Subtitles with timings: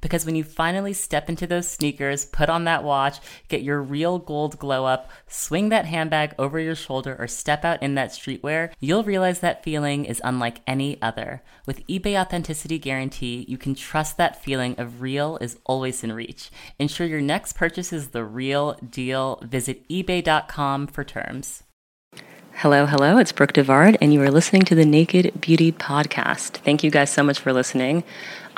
[0.00, 4.18] Because when you finally step into those sneakers, put on that watch, get your real
[4.18, 8.72] gold glow up, swing that handbag over your shoulder, or step out in that streetwear,
[8.80, 11.42] you'll realize that feeling is unlike any other.
[11.66, 16.50] With eBay Authenticity Guarantee, you can trust that feeling of real is always in reach.
[16.78, 19.40] Ensure your next purchase is the real deal.
[19.42, 21.62] Visit eBay.com for terms.
[22.62, 26.56] Hello, hello, it's Brooke DeVard, and you are listening to the Naked Beauty Podcast.
[26.56, 28.02] Thank you guys so much for listening.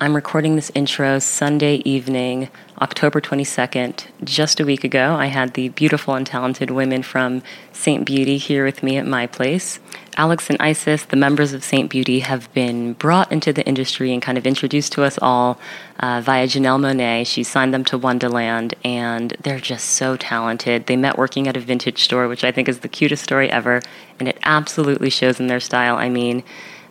[0.03, 2.49] I'm recording this intro Sunday evening,
[2.81, 4.07] October 22nd.
[4.25, 7.43] Just a week ago, I had the beautiful and talented women from
[7.75, 8.07] St.
[8.07, 9.79] Beauty here with me at my place.
[10.17, 11.91] Alex and Isis, the members of St.
[11.91, 15.61] Beauty, have been brought into the industry and kind of introduced to us all
[15.99, 17.27] uh, via Janelle Monáe.
[17.27, 20.87] She signed them to Wondaland, and they're just so talented.
[20.87, 23.83] They met working at a vintage store, which I think is the cutest story ever,
[24.19, 25.97] and it absolutely shows in their style.
[25.97, 26.43] I mean,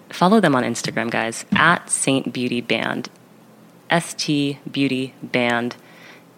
[0.09, 3.09] follow them on Instagram, guys, at Saint Beauty Band.
[3.91, 5.75] ST Beauty Band.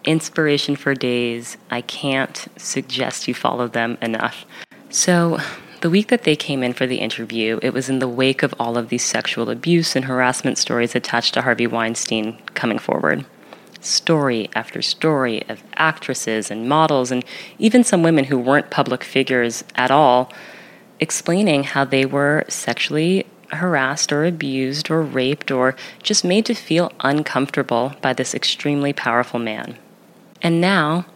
[0.04, 1.56] Inspiration for days.
[1.70, 4.44] I can't suggest you follow them enough.
[4.90, 5.38] So,
[5.80, 8.54] the week that they came in for the interview, it was in the wake of
[8.58, 13.24] all of these sexual abuse and harassment stories attached to Harvey Weinstein coming forward.
[13.80, 17.24] Story after story of actresses and models, and
[17.58, 20.32] even some women who weren't public figures at all,
[21.00, 26.92] explaining how they were sexually harassed or abused or raped or just made to feel
[27.00, 29.78] uncomfortable by this extremely powerful man.
[30.40, 31.06] And now,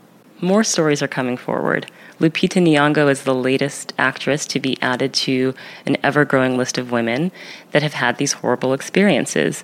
[0.40, 1.90] more stories are coming forward.
[2.20, 5.54] Lupita Nyong'o is the latest actress to be added to
[5.84, 7.32] an ever growing list of women
[7.72, 9.62] that have had these horrible experiences.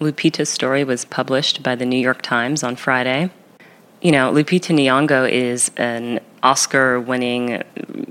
[0.00, 3.30] Lupita's story was published by the New York Times on Friday.
[4.00, 7.62] You know, Lupita Nyong'o is an Oscar winning,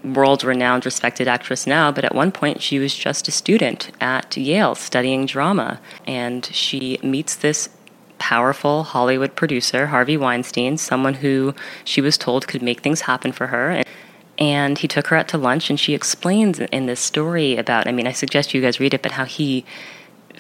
[0.04, 4.36] world renowned, respected actress now, but at one point she was just a student at
[4.38, 5.80] Yale studying drama.
[6.06, 7.70] And she meets this
[8.20, 13.48] powerful Hollywood producer, Harvey Weinstein, someone who she was told could make things happen for
[13.48, 13.82] her.
[14.38, 17.92] And he took her out to lunch, and she explains in this story about I
[17.92, 19.66] mean, I suggest you guys read it, but how he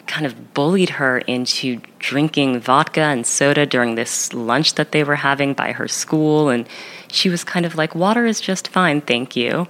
[0.07, 5.15] kind of bullied her into drinking vodka and soda during this lunch that they were
[5.15, 6.49] having by her school.
[6.49, 6.67] And
[7.11, 9.67] she was kind of like, Water is just fine, thank you.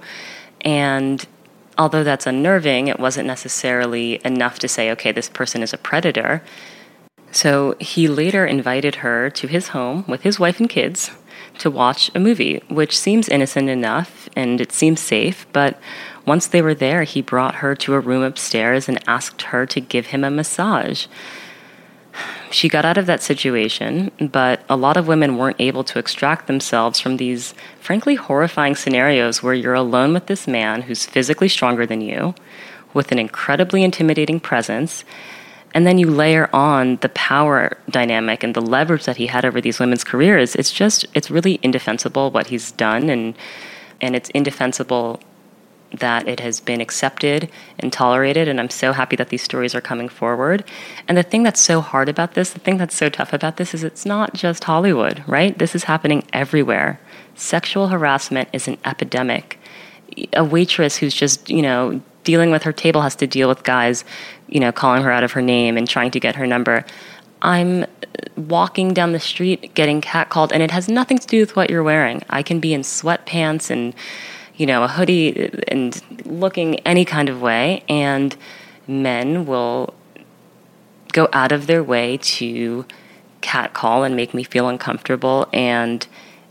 [0.62, 1.26] And
[1.78, 6.42] although that's unnerving, it wasn't necessarily enough to say, okay, this person is a predator.
[7.32, 11.10] So he later invited her to his home with his wife and kids
[11.58, 15.78] to watch a movie, which seems innocent enough and it seems safe, but
[16.26, 19.80] once they were there, he brought her to a room upstairs and asked her to
[19.80, 21.06] give him a massage.
[22.50, 26.46] She got out of that situation, but a lot of women weren't able to extract
[26.46, 31.86] themselves from these frankly horrifying scenarios where you're alone with this man who's physically stronger
[31.86, 32.34] than you,
[32.92, 35.04] with an incredibly intimidating presence,
[35.72, 39.60] and then you layer on the power dynamic and the leverage that he had over
[39.60, 40.56] these women's careers.
[40.56, 43.36] It's just, it's really indefensible what he's done, and
[44.00, 45.20] and it's indefensible
[45.92, 48.48] that it has been accepted and tolerated.
[48.48, 50.64] And I'm so happy that these stories are coming forward.
[51.08, 53.74] And the thing that's so hard about this, the thing that's so tough about this,
[53.74, 55.58] is it's not just Hollywood, right?
[55.58, 57.00] This is happening everywhere.
[57.34, 59.58] Sexual harassment is an epidemic.
[60.34, 64.04] A waitress who's just, you know, dealing with her table has to deal with guys,
[64.48, 66.84] you know, calling her out of her name and trying to get her number.
[67.42, 67.86] I'm
[68.36, 71.82] walking down the street getting catcalled, and it has nothing to do with what you're
[71.82, 72.22] wearing.
[72.28, 73.94] I can be in sweatpants and
[74.60, 78.36] you know, a hoodie and looking any kind of way, and
[78.86, 79.94] men will
[81.14, 82.84] go out of their way to
[83.40, 86.06] catcall and make me feel uncomfortable and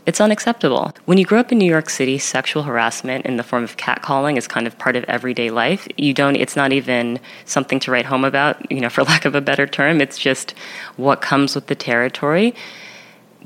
[0.06, 0.92] it's unacceptable.
[1.04, 4.36] When you grow up in New York City, sexual harassment in the form of catcalling
[4.36, 5.86] is kind of part of everyday life.
[5.96, 9.36] You don't it's not even something to write home about, you know, for lack of
[9.36, 10.00] a better term.
[10.00, 10.52] It's just
[10.96, 12.56] what comes with the territory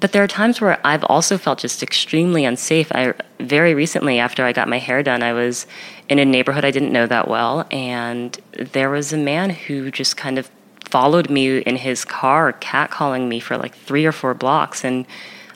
[0.00, 2.90] but there are times where I've also felt just extremely unsafe.
[2.92, 5.66] I very recently, after I got my hair done, I was
[6.08, 10.16] in a neighborhood I didn't know that well, and there was a man who just
[10.16, 10.50] kind of
[10.94, 14.84] followed me in his car, catcalling me for like three or four blocks.
[14.84, 15.06] And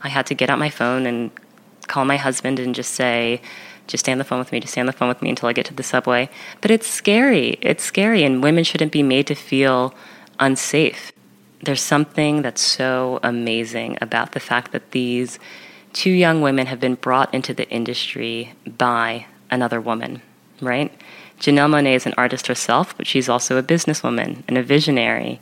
[0.03, 1.31] I had to get out my phone and
[1.87, 3.41] call my husband and just say,
[3.87, 5.49] just stay on the phone with me, just stay on the phone with me until
[5.49, 6.29] I get to the subway.
[6.61, 7.59] But it's scary.
[7.61, 8.25] It's scary.
[8.25, 9.95] And women shouldn't be made to feel
[10.39, 11.13] unsafe.
[11.63, 15.39] There's something that's so amazing about the fact that these
[15.93, 20.23] two young women have been brought into the industry by another woman,
[20.61, 20.93] right?
[21.41, 25.41] Janelle Monáe is an artist herself, but she's also a businesswoman and a visionary.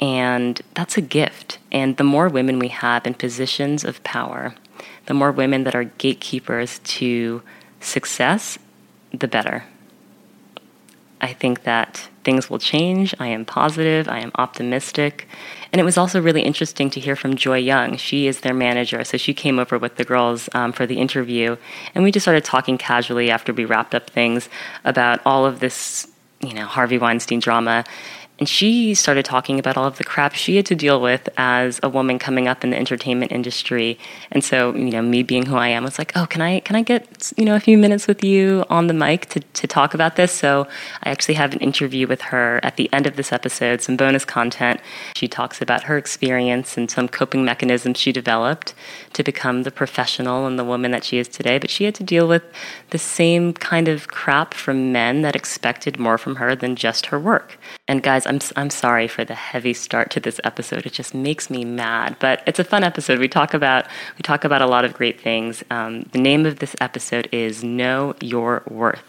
[0.00, 1.58] And that's a gift.
[1.72, 4.54] And the more women we have in positions of power,
[5.06, 7.42] the more women that are gatekeepers to
[7.80, 8.58] success,
[9.12, 9.64] the better.
[11.20, 13.14] I think that things will change.
[13.18, 14.06] I am positive.
[14.06, 15.26] I am optimistic.
[15.72, 17.96] And it was also really interesting to hear from Joy Young.
[17.96, 19.02] She is their manager.
[19.02, 21.56] So she came over with the girls um, for the interview.
[21.94, 24.50] And we just started talking casually after we wrapped up things
[24.84, 26.06] about all of this,
[26.40, 27.82] you know, Harvey Weinstein drama.
[28.38, 31.80] And she started talking about all of the crap she had to deal with as
[31.82, 33.98] a woman coming up in the entertainment industry.
[34.30, 36.76] And so, you know, me being who I am, was like, oh, can I can
[36.76, 39.92] I get you know a few minutes with you on the mic to to talk
[39.92, 40.32] about this?
[40.32, 40.68] So
[41.02, 44.24] I actually have an interview with her at the end of this episode, some bonus
[44.24, 44.80] content.
[45.16, 48.74] She talks about her experience and some coping mechanisms she developed
[49.14, 51.58] to become the professional and the woman that she is today.
[51.58, 52.44] But she had to deal with
[52.90, 57.18] the same kind of crap from men that expected more from her than just her
[57.18, 57.58] work.
[57.88, 60.84] And guys, I'm I'm sorry for the heavy start to this episode.
[60.84, 63.18] It just makes me mad, but it's a fun episode.
[63.18, 63.86] We talk about
[64.18, 65.64] we talk about a lot of great things.
[65.70, 69.02] Um, the name of this episode is "Know Your Worth."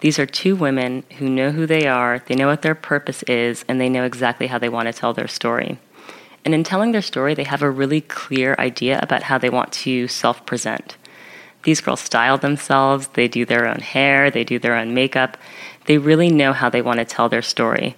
[0.00, 3.66] These are two women who know who they are, they know what their purpose is,
[3.68, 5.78] and they know exactly how they want to tell their story.
[6.42, 9.72] And in telling their story, they have a really clear idea about how they want
[9.72, 10.96] to self present.
[11.64, 15.36] These girls style themselves, they do their own hair, they do their own makeup.
[15.86, 17.96] They really know how they want to tell their story.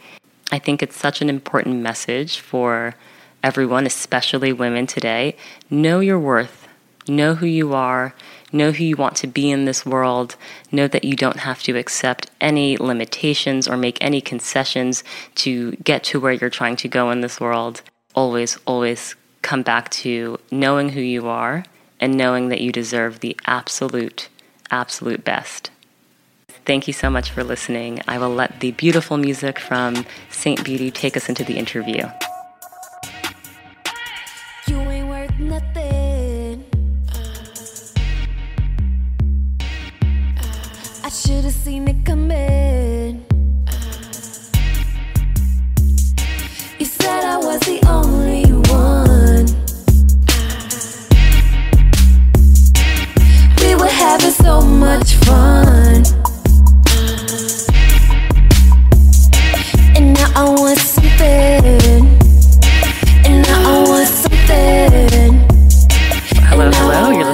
[0.50, 2.94] I think it's such an important message for
[3.43, 5.37] everyone, especially women today.
[5.70, 6.69] Know your worth,
[7.08, 8.14] know who you are,
[8.52, 10.37] know who you want to be in this world,
[10.70, 15.02] know that you don't have to accept any limitations or make any concessions
[15.37, 17.82] to get to where you're trying to go in this world.
[18.14, 21.64] Always, always come back to knowing who you are
[21.99, 24.28] and knowing that you deserve the absolute,
[24.70, 25.70] absolute best.
[26.64, 28.00] Thank you so much for listening.
[28.06, 32.09] I will let the beautiful music from Saint Beauty take us into the interview.
[34.69, 36.64] You ain't worth nothing.
[41.03, 43.26] I should have seen it coming.
[46.79, 49.47] You said I was the only one.
[53.59, 56.22] We were having so much fun.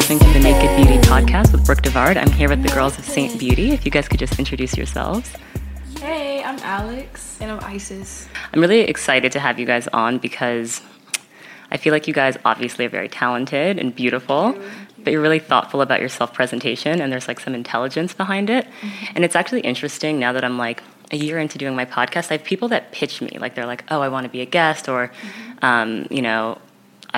[0.08, 2.16] Listening to the Naked Beauty Podcast with Brooke DeVard.
[2.16, 3.72] I'm here with the girls of Saint Beauty.
[3.72, 5.30] If you guys could just introduce yourselves.
[6.00, 7.36] Hey, I'm Alex.
[7.42, 8.26] And I'm Isis.
[8.54, 10.80] I'm really excited to have you guys on because
[11.70, 15.02] I feel like you guys obviously are very talented and beautiful, mm-hmm.
[15.04, 18.64] but you're really thoughtful about your self presentation and there's like some intelligence behind it.
[18.64, 19.12] Mm-hmm.
[19.14, 20.82] And it's actually interesting now that I'm like
[21.12, 23.36] a year into doing my podcast, I have people that pitch me.
[23.38, 25.64] Like they're like, oh, I want to be a guest, or, mm-hmm.
[25.66, 26.56] um, you know,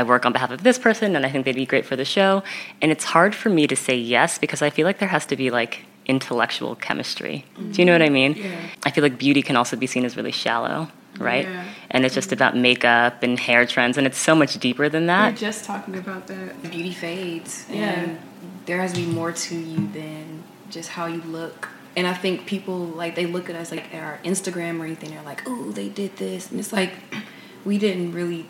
[0.00, 2.04] I work on behalf of this person and I think they'd be great for the
[2.16, 2.42] show.
[2.80, 5.36] And it's hard for me to say yes because I feel like there has to
[5.36, 7.44] be like intellectual chemistry.
[7.72, 8.32] Do you know what I mean?
[8.34, 8.56] Yeah.
[8.86, 10.88] I feel like beauty can also be seen as really shallow,
[11.18, 11.44] right?
[11.46, 11.64] Yeah.
[11.90, 15.30] And it's just about makeup and hair trends, and it's so much deeper than We're
[15.32, 15.36] that.
[15.36, 16.62] just talking about that.
[16.62, 17.90] beauty fades Yeah.
[18.00, 18.18] and
[18.66, 22.46] there has to be more to you than just how you look and i think
[22.46, 25.72] people like they look at us like at our instagram or anything they're like oh
[25.72, 26.92] they did this and it's like
[27.64, 28.46] we didn't really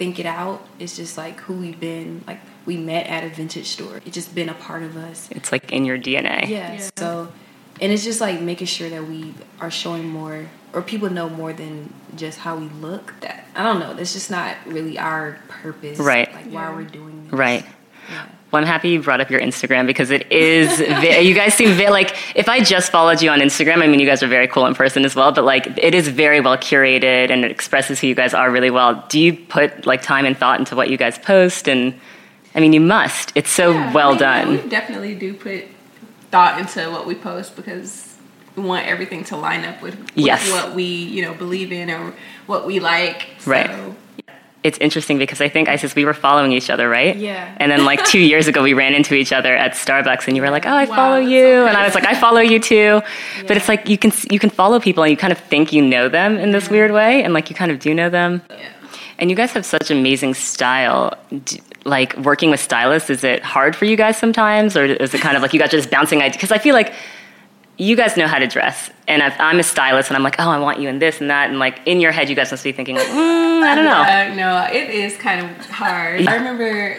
[0.00, 3.66] think it out it's just like who we've been like we met at a vintage
[3.76, 6.48] store it's just been a part of us It's like in your DNA.
[6.48, 6.88] yeah, Yeah.
[6.96, 7.28] so
[7.82, 11.52] and it's just like making sure that we are showing more or people know more
[11.52, 15.98] than just how we look that i don't know that's just not really our purpose
[15.98, 16.32] Right.
[16.32, 16.74] like why Yeah.
[16.76, 17.64] we're doing this Right.
[18.10, 18.26] Yeah.
[18.50, 21.70] Well, I'm happy you brought up your Instagram because it is, ve- you guys seem
[21.76, 24.48] ve- like, if I just followed you on Instagram, I mean, you guys are very
[24.48, 28.00] cool in person as well, but like, it is very well curated and it expresses
[28.00, 29.04] who you guys are really well.
[29.08, 31.68] Do you put like time and thought into what you guys post?
[31.68, 31.94] And
[32.56, 33.30] I mean, you must.
[33.36, 34.62] It's so Yeah, well I mean, yeah, done.
[34.64, 35.64] we definitely do put
[36.32, 38.16] thought into what we post because
[38.56, 40.50] we want everything to line up with, with Yes.
[40.50, 42.14] what we, you know, believe in or
[42.46, 43.28] what we like.
[43.38, 43.70] So, Right.
[44.62, 47.16] It's interesting because I think Isis, we were following each other, right?
[47.16, 47.54] Yeah.
[47.58, 50.42] And then like two years ago, we ran into each other at Starbucks, and you
[50.42, 52.58] were like, "Oh, I Wow, follow you," so and I was like, "I follow you
[52.60, 53.00] too."
[53.46, 55.82] But it's like you can you can follow people, and you kind of think you
[55.82, 58.42] know them in this weird way, and like you kind of do know them.
[58.50, 58.68] Yeah.
[59.18, 61.14] And you guys have such amazing style.
[61.44, 65.20] D- Like working with stylists, is it hard for you guys sometimes, or is it
[65.22, 66.36] kind of like you guys are just bouncing ideas?
[66.36, 66.92] Because I feel like
[67.80, 70.50] you guys know how to dress, and if I'm a stylist, and I'm like, oh,
[70.50, 72.62] I want you in this and that, and like in your head, you guys must
[72.62, 74.02] be thinking, like, mm, I don't know.
[74.02, 76.28] Uh, no, it is kind of hard.
[76.28, 76.98] I remember,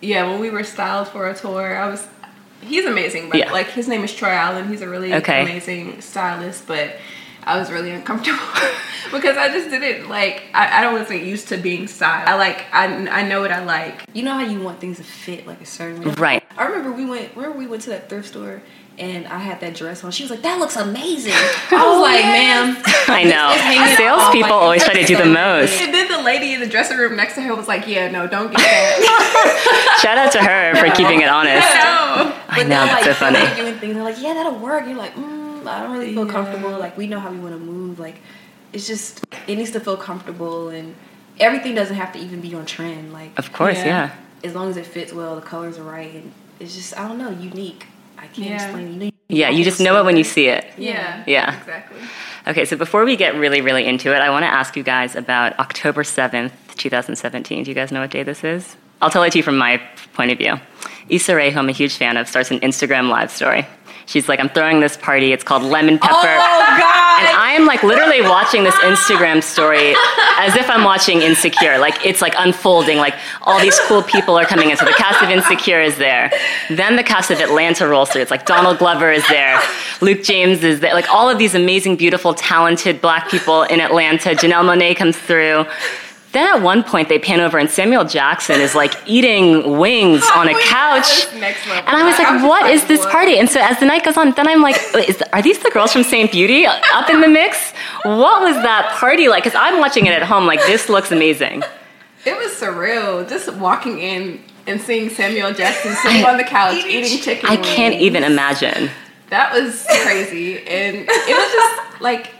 [0.00, 2.06] yeah, when we were styled for a tour, I was.
[2.62, 3.52] He's amazing, but Yeah.
[3.52, 4.68] like his name is Troy Allen.
[4.68, 5.42] He's a really Okay.
[5.42, 6.96] amazing stylist, but
[7.44, 8.38] I was really uncomfortable
[9.12, 10.44] because I just didn't like.
[10.54, 12.28] I, I wasn't used to being styled.
[12.28, 12.64] I like.
[12.72, 14.04] I I know what I like.
[14.14, 16.14] You know how you want things to fit like a certain way.
[16.14, 16.42] Right.
[16.56, 17.34] I remember we went.
[17.36, 18.62] Remember we went to that thrift store
[19.02, 20.12] and I had that dress on.
[20.12, 21.32] She was like, "That looks amazing."
[21.70, 22.76] I was like, "Ma'am."
[23.08, 23.50] I know.
[23.96, 25.80] Salespeople always try to do the most.
[25.82, 28.26] And then the lady in the dressing room next to her was like, "Yeah, no,
[28.28, 31.66] don't get that." Shout out to her for keeping it honest.
[31.74, 32.32] no.
[32.48, 33.38] I know, they're, that's like, so funny.
[33.38, 33.94] they're doing things.
[33.94, 36.32] They're like, "Yeah, that'll work." You're like, mm, "I don't really feel Yeah.
[36.32, 37.98] comfortable." Like we know how we want to move.
[37.98, 38.20] Like
[38.72, 40.94] it's just it needs to feel comfortable and
[41.40, 43.12] everything doesn't have to even be on trend.
[43.12, 43.86] Like Of course, Yeah.
[43.86, 44.10] yeah.
[44.48, 47.18] as long as it fits well, the colors are right, and it's just I don't
[47.18, 47.86] know, unique.
[48.22, 48.54] I can't Yeah.
[48.62, 48.92] explain.
[49.00, 50.64] You know, Yeah, you just know it when you see it.
[50.78, 51.22] Yeah.
[51.26, 51.56] Yeah.
[51.58, 52.00] Exactly.
[52.46, 55.14] Okay, so before we get really, really into it, I want to ask you guys
[55.16, 57.64] about October 7th, 2017.
[57.64, 58.76] Do you guys know what day this is?
[59.00, 59.80] I'll tell it to you from my
[60.14, 60.54] point of view.
[61.08, 63.66] Issa Rae, who I'm a huge fan of, starts an Instagram live story.
[64.06, 65.32] She's like, I'm throwing this party.
[65.32, 66.14] It's called Lemon Pepper.
[66.14, 67.01] Oh God!
[67.22, 69.94] And I am like literally watching this Instagram story
[70.38, 71.78] as if I'm watching Insecure.
[71.78, 72.98] Like it's like unfolding.
[72.98, 74.76] Like all these cool people are coming in.
[74.76, 76.32] So the cast of Insecure is there.
[76.68, 78.22] Then the cast of Atlanta rolls through.
[78.22, 79.60] It's like Donald Glover is there.
[80.00, 80.94] Luke James is there.
[80.94, 84.30] Like all of these amazing, beautiful, talented black people in Atlanta.
[84.30, 85.64] Janelle Monáe comes through.
[86.32, 90.48] Then at one point they pan over and Samuel Jackson is like eating wings on
[90.48, 91.26] a Oh couch.
[91.26, 91.84] God, that's next level.
[91.88, 94.16] And I was like, just "What is this party?" And so as the night goes
[94.16, 94.76] on, then I'm like,
[95.08, 96.32] is, "Are these the girls from St.
[96.32, 97.72] Beauty up in the mix?
[98.04, 101.62] What was that party like?" Because I'm watching it at home, like this looks amazing.
[102.24, 107.18] It was surreal just walking in and seeing Samuel Jackson sitting on the couch eating
[107.18, 107.50] chicken.
[107.50, 108.90] I can't even imagine.
[109.30, 112.30] That was crazy, and it was just like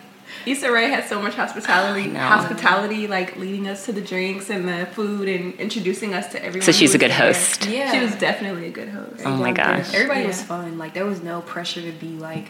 [0.46, 2.20] Issa Rae had so much hospitality, know.
[2.20, 6.64] hospitality, like leading us to the drinks and the food and introducing us to everyone.
[6.64, 7.18] So she's a good there.
[7.32, 7.66] host.
[7.66, 7.92] Yeah.
[7.92, 9.22] She was definitely a good host.
[9.24, 9.94] Oh my Like, gosh.
[9.94, 10.78] Everybody was fun.
[10.78, 12.48] Like there was no pressure to be like,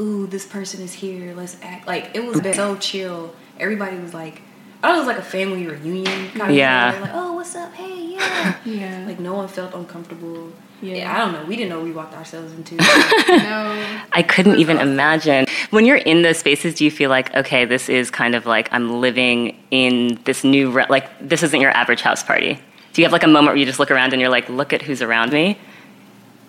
[0.00, 1.34] ooh, this person is here.
[1.34, 1.86] Let's act.
[1.86, 3.34] Like it was so chill.
[3.58, 4.42] Everybody was like,
[4.82, 6.56] I thought it was like a family reunion kind of.
[6.56, 6.92] Yeah.
[6.92, 7.00] Thing.
[7.02, 7.72] Like, oh, what's up?
[7.74, 8.56] Hey, yeah.
[8.64, 10.52] Yeah, like no one felt uncomfortable.
[10.82, 10.94] Yeah.
[10.96, 11.14] Yeah.
[11.14, 11.44] I don't know.
[11.46, 12.74] We didn't know we walked ourselves into.
[13.28, 15.46] no, I couldn't even imagine.
[15.70, 18.68] When you're in those spaces, do you feel like, okay, this is kind of like
[18.72, 22.58] I'm living in this new, re- like this isn't your average house party?
[22.92, 24.72] Do you have like a moment where you just look around and you're like, look
[24.72, 25.58] at who's around me?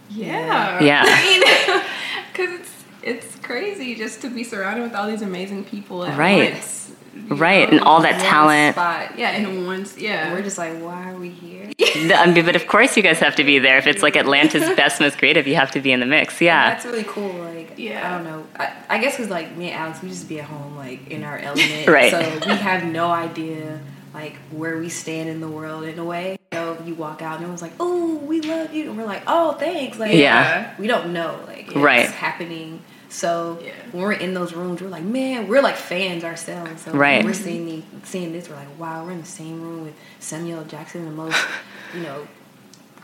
[0.10, 1.84] yeah, Yeah.
[2.32, 6.54] because it's it's crazy just to be surrounded with all these amazing people at Right.
[6.54, 6.87] once.
[7.30, 8.76] You Right, know, and all that talent.
[8.76, 9.18] Spot.
[9.18, 11.66] Yeah, and once Yeah, We're just like, why are we here?
[11.78, 13.78] The- I mean, but of course you guys have to be there.
[13.78, 16.40] If it's like Atlanta's best, most creative, you have to be in the mix.
[16.42, 16.70] Yeah.
[16.72, 17.34] That's really cool.
[17.34, 18.08] Like, Yeah.
[18.08, 18.46] I don't know.
[18.60, 21.24] I, I guess because like me and Alex, we just be at home like in
[21.24, 21.88] our element.
[21.88, 22.12] Right.
[22.12, 23.80] So we have no idea
[24.14, 26.38] like where we stand in the world in a way.
[26.54, 29.52] So you walk out and everyone's like, "Oh, we love you," and we're like, "Oh,
[29.54, 30.74] thanks." Like, Yeah.
[30.80, 32.08] we don't know like it's Right.
[32.10, 32.82] happening.
[33.10, 33.72] So Yeah.
[33.92, 36.82] when we're in those rooms, we're like, man, we're like fans ourselves.
[36.84, 37.18] So Right.
[37.20, 39.94] when we're seeing the, seeing this, we're like, wow, we're in the same room with
[40.20, 41.38] Samuel Jackson, the most,
[41.96, 42.28] you know,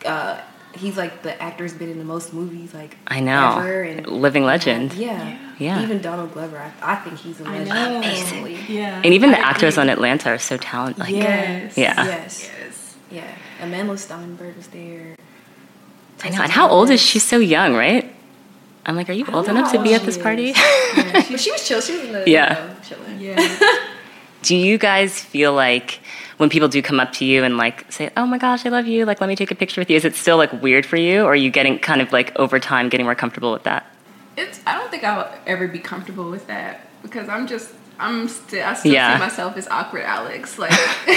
[0.05, 0.39] uh,
[0.75, 3.57] he's like the actor's been in the most movies like I know.
[3.59, 4.93] ever, and Living legend.
[4.93, 5.81] yeah, Yeah.
[5.81, 7.69] Even Donald Glover, I, I think he's a I legend.
[7.69, 8.01] know.
[8.01, 8.57] personally.
[8.67, 9.83] yeah, And even the I actors agree.
[9.83, 10.99] on Atlanta are so talented.
[10.99, 11.77] Like, Yes.
[11.77, 12.03] Yeah.
[12.05, 12.49] Yes.
[12.59, 12.95] Yes.
[13.11, 13.31] Yeah.
[13.61, 15.15] Amandla Stenberg was there.
[16.23, 16.41] I know.
[16.41, 17.19] And how old is she?
[17.19, 18.12] So young, right?
[18.85, 20.53] I'm like, are you old enough to be at this she party?
[20.55, 21.81] Yeah, she, but she was chill.
[21.81, 22.61] She was in the Yeah.
[22.61, 23.19] you know, chilling.
[23.19, 23.59] Yeah.
[24.41, 25.99] do you guys feel like
[26.37, 28.85] when people do come up to you and like say, "Oh my gosh, I love
[28.87, 30.97] you," like let me take a picture with you, is it still like weird for
[30.97, 33.85] you, or are you getting kind of like over time getting more comfortable with that?
[34.35, 34.59] It's.
[34.67, 37.71] I don't think I'll ever be comfortable with that because I'm just.
[37.99, 38.65] I'm still.
[38.65, 39.13] I still Yeah.
[39.15, 40.57] see myself as awkward Alex.
[40.57, 40.71] Like,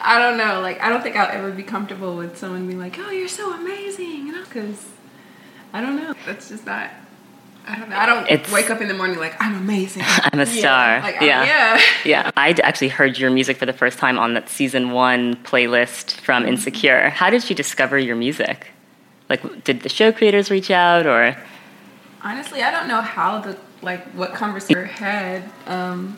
[0.00, 0.60] I don't know.
[0.60, 3.52] Like, I don't think I'll ever be comfortable with someone being like, "Oh, you're so
[3.54, 4.42] amazing," you know?
[4.42, 4.84] Because
[5.76, 6.14] I don't know.
[6.24, 6.88] That's just not.
[7.68, 7.96] I don't know.
[7.98, 10.02] I don't It's- wake up in the morning like I'm amazing.
[10.32, 11.00] I'm a star.
[11.00, 11.44] Like, I- yeah.
[11.44, 11.80] yeah.
[12.04, 16.12] Yeah, I actually heard your music for the first time on that season one playlist
[16.20, 16.52] from Mm-hmm.
[16.52, 17.10] Insecure.
[17.10, 18.68] How did you discover your music?
[19.28, 21.36] Like, did the show creators reach out, or
[22.22, 26.16] Honestly, I don't know how the like what conversation had, um,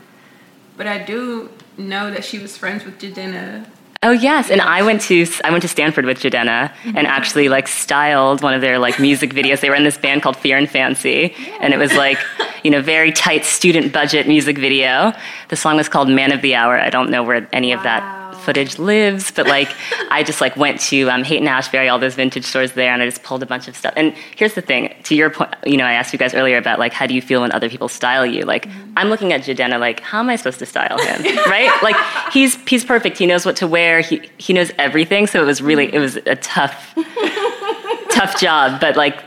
[0.76, 3.66] but I do know that she was friends with Jidenna
[4.04, 7.06] Oh yes, and I went to I went to Stanford with Jidenna and mm-hmm.
[7.06, 9.60] actually like styled one of their like music videos.
[9.60, 12.18] They were in this band called Fear and Fancy, and it was like
[12.62, 15.12] you know very tight student budget music video.
[15.48, 16.78] The song was called Man of the Hour.
[16.78, 18.17] I don't know where any of that Wow.
[18.48, 19.68] Footage lives, but like
[20.10, 23.02] I just like went to um, Haight and Ashbury, all those vintage stores there, and
[23.02, 23.92] I just pulled a bunch of stuff.
[23.94, 26.78] And here's the thing: to your point, you know, I asked you guys earlier about
[26.78, 28.44] like how do you feel when other people style you?
[28.44, 31.36] Like I'm looking at Jidenna, like how am I supposed to style him?
[31.46, 31.70] right?
[31.82, 31.96] Like
[32.32, 33.18] he's he's perfect.
[33.18, 34.00] He knows what to wear.
[34.00, 35.26] He he knows everything.
[35.26, 36.94] So it was really it was a tough
[38.08, 39.22] tough job, but like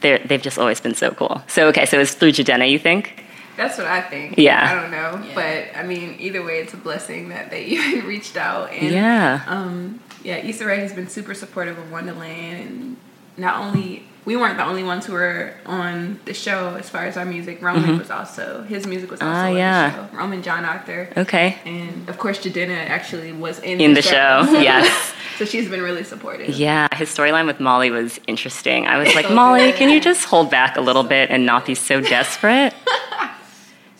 [0.00, 1.42] they're they've just always been so cool.
[1.46, 3.23] So okay, so it's through Jidenna, you think?
[3.56, 4.34] That's what I think.
[4.38, 4.68] Yeah.
[4.70, 8.36] I don't know, but I mean, either way, it's a blessing that they even reached
[8.36, 8.70] out.
[8.72, 9.42] And, Yeah.
[9.46, 12.96] Um, yeah, Issa Rae has been super supportive of Wondaland, and
[13.36, 17.18] not only we weren't the only ones who were on the show as far as
[17.18, 17.60] our music.
[17.60, 19.44] Roman was also his music was also Mm-hmm.
[19.44, 19.90] Ah, on yeah.
[19.90, 20.16] the show.
[20.16, 21.14] Roman GianArthur.
[21.18, 21.58] Okay.
[21.66, 25.12] And of course, Jidenna actually was in, In the show, yes.
[25.36, 26.48] so she's been really supportive.
[26.48, 28.86] Yeah, his storyline with Molly was interesting.
[28.86, 31.74] I was like, Molly, can you just hold back a little bit and not be
[31.74, 32.72] so desperate?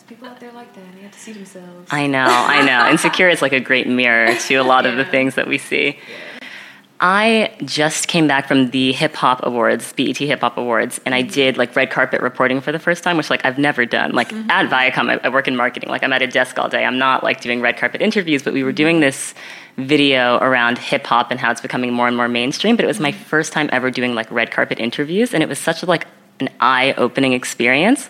[0.07, 0.95] People out there like that.
[0.95, 1.89] They have to see themselves.
[1.91, 2.91] I know, I know.
[2.91, 5.99] Insecure is like a great mirror to a lot of the things that we see.
[7.01, 11.23] I just came back from the Hip Hop Awards, BET Hip Hop Awards, and I
[11.23, 11.33] mm-hmm.
[11.33, 14.13] did like red carpet reporting for the first time, which like I've never done.
[14.13, 14.51] Like mm-hmm.
[14.51, 15.89] at Viacom, I, I work in marketing.
[15.89, 16.85] Like I'm at a desk all day.
[16.85, 18.77] I'm not like doing red carpet interviews, but we were mm-hmm.
[18.77, 19.35] doing this
[19.77, 22.77] video around hip hop and how it's becoming more and more mainstream.
[22.77, 25.59] But it was my first time ever doing like red carpet interviews, and it was
[25.59, 26.07] such a, like
[26.41, 28.09] an eye-opening experience.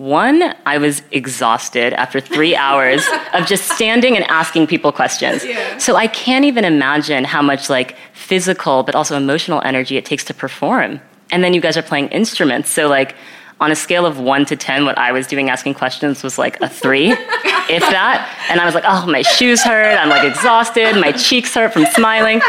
[0.00, 5.44] One, I was exhausted after three hours of just standing and asking people questions.
[5.44, 5.76] Yeah.
[5.76, 10.24] So I can't even imagine how much like physical but also emotional energy it takes
[10.24, 11.02] to perform.
[11.30, 12.70] And then you guys are playing instruments.
[12.70, 13.14] So like
[13.60, 16.60] on a scale of one to ten, what I was doing asking questions was like
[16.60, 18.46] a three, if that.
[18.50, 19.96] And I was like, oh, my shoes hurt.
[19.96, 20.98] I'm like exhausted.
[21.00, 22.40] My cheeks hurt from smiling.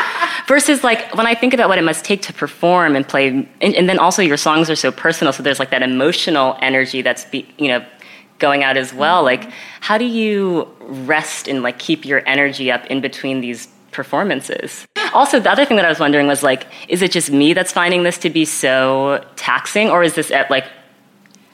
[0.48, 3.48] Versus like when I think about what it must take to perform and play, and,
[3.62, 5.34] and then also your songs are so personal.
[5.34, 7.86] So there's like that emotional energy that's be, you know
[8.39, 9.20] going out as well.
[9.20, 9.44] Mm-hmm.
[9.44, 14.86] Like how do you rest and like keep your energy up in between these performances?
[15.13, 17.72] Also, the other thing that I was wondering was like, is it just me that's
[17.72, 20.66] finding this to be so taxing, or is this at like,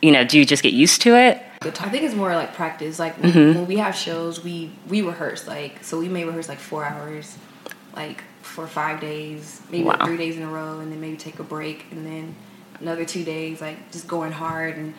[0.01, 1.41] you know, do you just get used to it?
[1.63, 2.99] I think it's more like practice.
[2.99, 3.57] Like Mm-hmm.
[3.60, 5.47] when we have shows, we we rehearse.
[5.47, 7.38] Like so, we may rehearse like four hours,
[7.95, 11.39] like for five days, maybe like three days in a row, and then maybe take
[11.39, 12.36] a break, and then
[12.79, 14.77] another two days, like just going hard.
[14.77, 14.93] And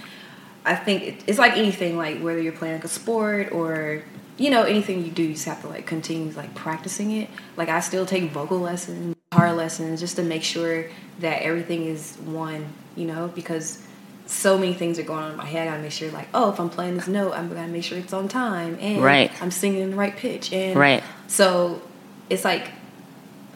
[0.65, 4.03] I think it, it's like anything, like whether you're playing like a sport or
[4.37, 7.31] you know anything you do, you just have to like continue like practicing it.
[7.57, 10.87] Like I still take vocal lessons, guitar lessons, just to make sure
[11.21, 12.67] that everything is one.
[12.97, 13.87] You know, because
[14.29, 15.67] so many things are going on in my head.
[15.67, 17.97] I gotta make sure, like, oh, if I'm playing this note, I'm gonna make sure
[17.99, 19.33] it's on time, and Right.
[19.43, 21.03] I'm singing in the right pitch, and Right.
[21.29, 21.81] So
[22.29, 22.71] it's like,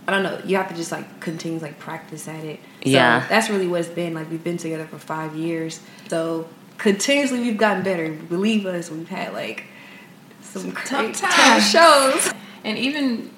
[0.08, 0.40] I don't know.
[0.44, 2.58] You have to just like continue to, like practice at it.
[2.82, 3.24] So Yeah.
[3.28, 4.14] that's really what it's been.
[4.14, 8.08] Like we've been together for five years, so continuously we've gotten better.
[8.10, 9.64] Believe us, we've had like
[10.40, 12.32] some, tough great tough shows.
[12.64, 13.30] And even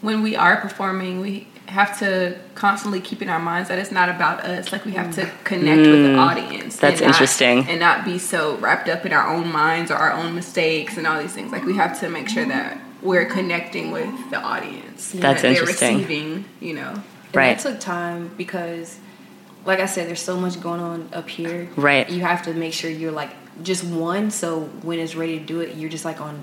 [0.00, 4.08] when we are performing, we have to constantly keep in our minds that it's not
[4.08, 4.72] about us.
[4.72, 6.76] Like we have to connect with the audience.
[6.76, 6.80] Mm.
[6.80, 7.68] That's and not- interesting.
[7.68, 11.06] And not be so wrapped up in our own minds or our own mistakes and
[11.06, 11.50] all these things.
[11.52, 15.12] Like we have to make sure that we're connecting with the audience.
[15.14, 15.98] and That's that interesting.
[15.98, 16.90] Receiving, you know.
[16.92, 17.02] And
[17.36, 17.56] Right.
[17.58, 18.98] that took time because,
[19.64, 21.68] like I said, there's so much going on up here.
[21.76, 22.08] Right.
[22.08, 23.30] You have to make sure you're like
[23.62, 24.30] just one.
[24.30, 26.42] So when it's ready to do it, you're just like on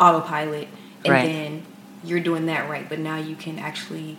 [0.00, 0.68] autopilot,
[1.04, 1.26] and Right.
[1.26, 1.62] then
[2.04, 2.88] you're doing that right.
[2.88, 4.18] But now you can actually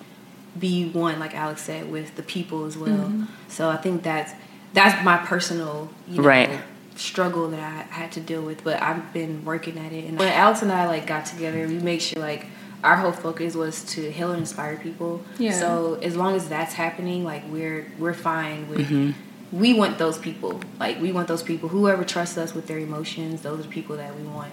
[0.60, 3.28] be one, like Alex said, with the people as well.
[3.48, 4.34] So I think that's
[4.74, 6.50] that's my personal, you know, Right.
[6.96, 8.64] struggle that I had to deal with.
[8.64, 10.06] But I've been working at it.
[10.06, 12.48] And when Alex and I like got together, we made sure like
[12.84, 15.24] our whole focus was to heal and inspire people.
[15.38, 15.52] Yeah.
[15.54, 18.80] So as long as that's happening, like we're we're fine with.
[18.88, 19.12] Mm-hmm.
[19.52, 20.60] We want those people.
[20.80, 21.70] Like we want those people.
[21.70, 24.52] Whoever trusts us with their emotions, those are the people that we want.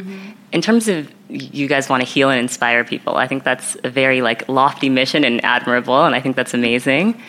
[0.00, 0.30] Mm-hmm.
[0.52, 3.90] In terms of you guys want to heal and inspire people, I think that's a
[3.90, 7.20] very like lofty mission and admirable, and I think that's amazing.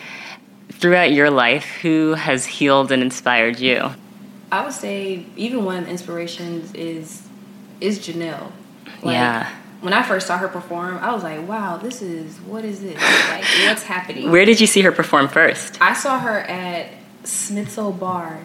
[0.70, 3.90] Throughout your life, who has healed and inspired you?
[4.50, 7.26] I would say even one of the inspirations is
[7.80, 8.52] is Janelle.
[9.02, 9.50] Yeah.
[9.80, 12.96] When I first saw her perform, I was like, "Wow, this is what is this?
[12.96, 15.80] Like, what's happening?" Where did you see her perform first?
[15.80, 16.88] I saw her at
[17.24, 18.40] Smith's Olde Bar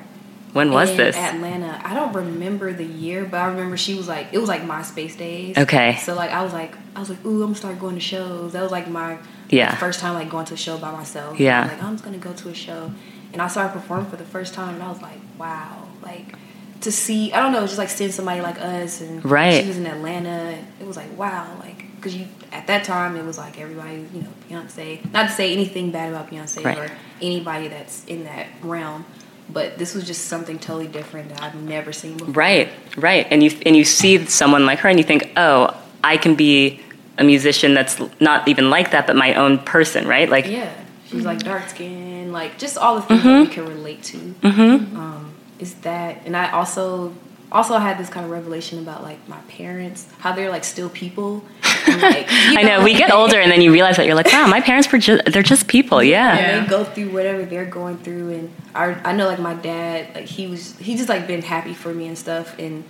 [0.53, 1.15] When was in this?
[1.15, 1.79] Atlanta.
[1.83, 5.17] I don't remember the year, but I remember she was like, it was like MySpace
[5.17, 5.57] days.
[5.57, 5.97] Okay.
[5.97, 8.53] So like, I was like, I was like, ooh, I'm gonna start going to shows.
[8.53, 9.17] That was like my
[9.49, 9.75] Yeah.
[9.75, 11.39] first time like going to a show by myself.
[11.39, 11.59] Yeah.
[11.59, 12.91] I was like I'm just gonna go to a show,
[13.33, 16.33] and I saw her perform for the first time, and I was like, wow, like
[16.81, 19.61] to see, I don't know, just like seeing somebody like us, and Right.
[19.61, 20.57] she was in Atlanta.
[20.79, 24.21] It was like, wow, like because you at that time it was like everybody, you
[24.21, 25.11] know, Beyonce.
[25.13, 26.77] Not to say anything bad about Beyonce Right.
[26.79, 26.89] or
[27.21, 29.05] anybody that's in that realm,
[29.51, 32.33] but this was just something totally different that I've never seen before.
[32.33, 33.27] Right, right.
[33.29, 36.81] And you and you see someone like her and you think, "Oh, I can be
[37.17, 40.29] a musician that's not even like that but my own person," right?
[40.29, 40.71] Like Yeah,
[41.07, 44.17] she's like dark skin, like just all the things that we can relate to.
[44.17, 44.97] Mm-hmm.
[44.97, 47.13] Um, is that, and I also
[47.51, 50.89] also I had this kind of revelation about like my parents, how they're like still
[50.89, 51.43] people.
[51.87, 54.31] And, like, you I know we get older and then you realize that you're like,
[54.31, 56.35] "Wow, my parents were just they're just people." Yeah.
[56.37, 56.63] and Yeah.
[56.63, 60.25] they go through whatever they're going through and I, I know like my dad like
[60.25, 62.83] he was he just like been happy for me and stuff and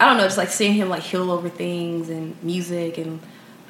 [0.00, 3.20] i don't know just like seeing him like heal over things and music and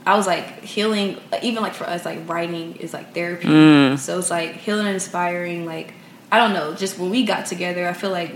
[0.06, 3.98] i was like healing even like for us like writing is like therapy mm.
[3.98, 5.92] so it's like healing and inspiring like
[6.30, 8.32] i don't know just when we got together i feel like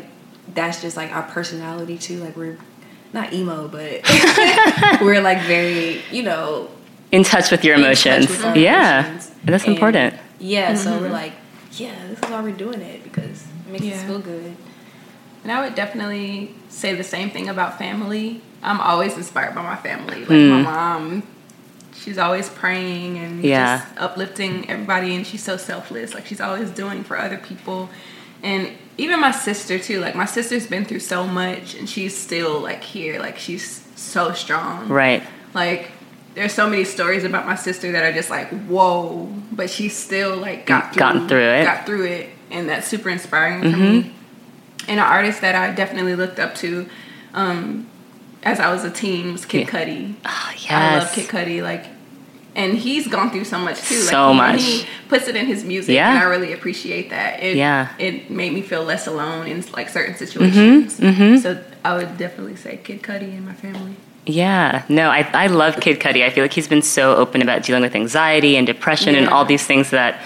[0.54, 2.56] that's just like our personality too like we're
[3.12, 4.00] not emo but
[5.02, 6.68] we're like very you know
[7.12, 8.28] In touch with your emotions.
[8.28, 9.06] with our yeah.
[9.06, 9.30] emotions.
[9.44, 10.14] That's And, important.
[10.40, 11.32] Yeah, so we're like,
[11.72, 14.56] yeah, this is why we're doing it because it makes us feel good.
[15.44, 18.40] And I would definitely say the same thing about family.
[18.62, 20.20] I'm always inspired by my family.
[20.20, 20.48] Like Hmm.
[20.50, 21.22] my mom,
[21.94, 23.78] she's always praying and Yeah.
[23.78, 26.14] just uplifting everybody, and she's so selfless.
[26.14, 27.90] Like she's always doing for other people,
[28.42, 30.00] and even my sister too.
[30.00, 33.18] Like my sister's been through so much, and she's still like here.
[33.18, 34.88] Like she's so strong.
[34.88, 35.22] Right.
[35.52, 35.90] Like
[36.34, 40.36] there's so many stories about my sister that are just like whoa, but she still
[40.36, 41.64] like got through, Gotten through it.
[41.64, 44.12] got through it, and that's super inspiring for me.
[44.86, 46.86] And an artist that I definitely looked up to,
[47.32, 47.88] um,
[48.42, 49.84] as I was a teen was Kid Yeah.
[49.84, 50.14] Cudi.
[50.26, 50.70] Oh, yes.
[50.70, 51.86] I love Kid Cudi, like,
[52.56, 53.96] and he's gone through so much too.
[53.96, 54.82] So like, he, much.
[54.82, 56.10] He puts it in his music, Yeah.
[56.10, 57.42] and I really appreciate that.
[57.42, 57.88] It, Yeah.
[57.98, 60.98] it made me feel less alone in like certain situations.
[61.00, 63.96] Mm-hmm, So I would definitely say Kid Cudi and my family.
[64.26, 66.24] Yeah, no, I, I love Kid Cudi.
[66.24, 69.44] I feel like he's been so open about dealing with anxiety and depression and all
[69.44, 70.18] these things that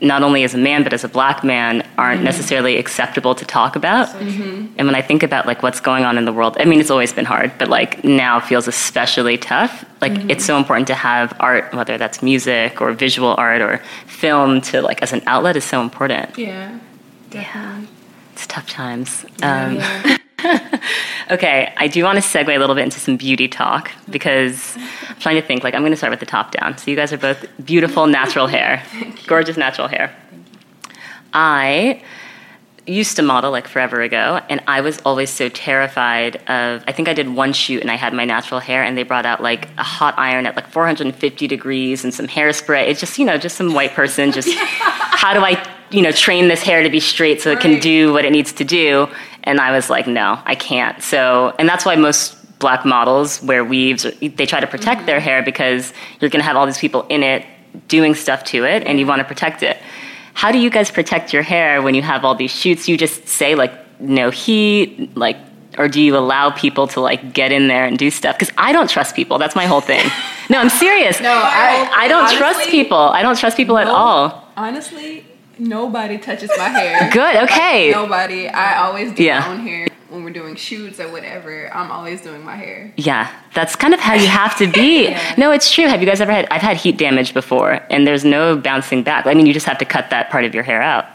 [0.00, 2.24] not only as a man but as a black man aren't mm-hmm.
[2.24, 4.08] necessarily acceptable to talk about.
[4.08, 4.74] Mm-hmm.
[4.76, 6.90] And when I think about like what's going on in the world, I mean it's
[6.90, 9.84] always been hard, but like now feels especially tough.
[10.00, 10.30] Like mm-hmm.
[10.30, 14.82] it's so important to have art, whether that's music or visual art or film, to
[14.82, 16.36] like as an outlet is so important.
[16.36, 16.78] Yeah,
[17.30, 17.88] definitely.
[18.32, 19.24] It's tough times.
[19.42, 19.78] Um,
[21.30, 24.76] Okay, I do want to segue a little bit into some beauty talk because
[25.08, 25.64] I'm trying to think.
[25.64, 26.76] Like, I'm going to start with the top down.
[26.76, 28.82] So, you guys are both beautiful natural hair,
[29.26, 30.14] gorgeous natural hair.
[31.32, 32.02] I
[32.86, 36.84] used to model like forever ago, and I was always so terrified of.
[36.86, 39.24] I think I did one shoot and I had my natural hair, and they brought
[39.24, 42.86] out like a hot iron at like 450 degrees and some hairspray.
[42.86, 46.48] It's just, you know, just some white person just, how do I, you know, train
[46.48, 49.08] this hair to be straight so it can do what it needs to do?
[49.44, 51.02] And I was like, no, I can't.
[51.02, 54.06] So, and that's why most black models wear weaves.
[54.20, 55.24] They try to protect their mm-hmm.
[55.24, 57.46] hair because you're going to have all these people in it
[57.88, 59.76] doing stuff to it, and you want to protect it.
[60.32, 62.88] How do you guys protect your hair when you have all these shoots?
[62.88, 65.36] You just say like no heat, like,
[65.78, 68.36] or do you allow people to like get in there and do stuff?
[68.38, 69.38] Because I don't trust people.
[69.38, 70.04] That's my whole thing.
[70.50, 71.22] No, I'm serious.
[71.22, 72.98] No, I- I don't trust people.
[72.98, 74.46] I don't trust people at all.
[74.58, 75.24] Honestly,
[75.58, 77.10] nobody touches my hair.
[77.12, 77.36] Good.
[77.44, 77.90] Okay.
[77.90, 78.48] Nobody.
[78.48, 79.40] I always do Yeah.
[79.40, 81.70] my own hair when we're doing shoots or whatever.
[81.74, 82.92] I'm always doing my hair.
[82.96, 85.04] Yeah, that's kind of how you have to be.
[85.08, 85.34] Yeah.
[85.36, 85.86] No, it's true.
[85.86, 86.46] Have you guys ever had?
[86.50, 89.26] I've had heat damage before, and there's no bouncing back.
[89.26, 91.06] I mean, you just have to cut that part of your hair out.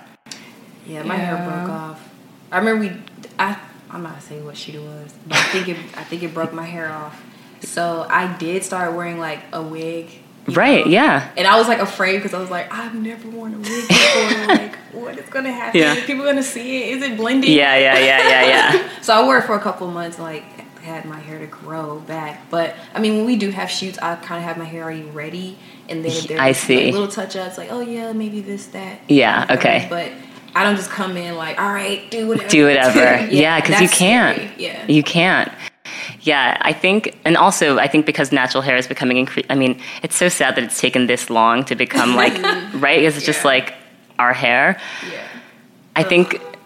[0.85, 2.09] Yeah, my hair broke off.
[2.51, 3.01] I remember we.
[3.37, 3.57] I
[3.91, 6.53] I'm not saying what shoot it was, but I think it I think it broke
[6.53, 7.21] my hair off.
[7.61, 10.09] So I did start wearing like a wig.
[10.47, 10.85] You Right?
[10.85, 10.91] know?
[10.91, 11.31] Yeah.
[11.37, 14.47] And I was like afraid because I was like, I've never worn a wig before.
[14.47, 15.79] like, what is gonna happen?
[15.79, 15.93] Yeah.
[15.97, 16.97] Are people gonna see it?
[16.97, 17.51] Is it blending?
[17.51, 18.89] Yeah, yeah, yeah, yeah, yeah.
[19.01, 20.43] So I wore it for a couple months, like
[20.81, 22.49] had my hair to grow back.
[22.49, 25.03] But I mean, when we do have shoots, I kind of have my hair already
[25.03, 26.85] ready, and then there's I see.
[26.85, 28.99] like, little touch ups, like oh yeah, maybe this that.
[29.07, 29.59] Yeah, whatever.
[29.59, 29.87] okay.
[29.89, 30.11] But
[30.55, 32.49] I don't just come in like, all right, do whatever.
[32.49, 33.27] Do whatever.
[33.31, 34.37] yeah, because you can't.
[34.37, 34.51] scary.
[34.57, 34.85] Yeah.
[34.87, 35.51] You can't.
[36.21, 39.79] Yeah, I think, and also I think because natural hair is becoming incre- I mean,
[40.03, 42.33] it's so sad that it's taken this long to become like,
[42.73, 42.99] right?
[42.99, 43.73] Because it's just like
[44.17, 44.79] our hair.
[45.11, 45.25] Yeah.
[45.95, 46.39] I think, I know.
[46.39, 46.58] Sorry.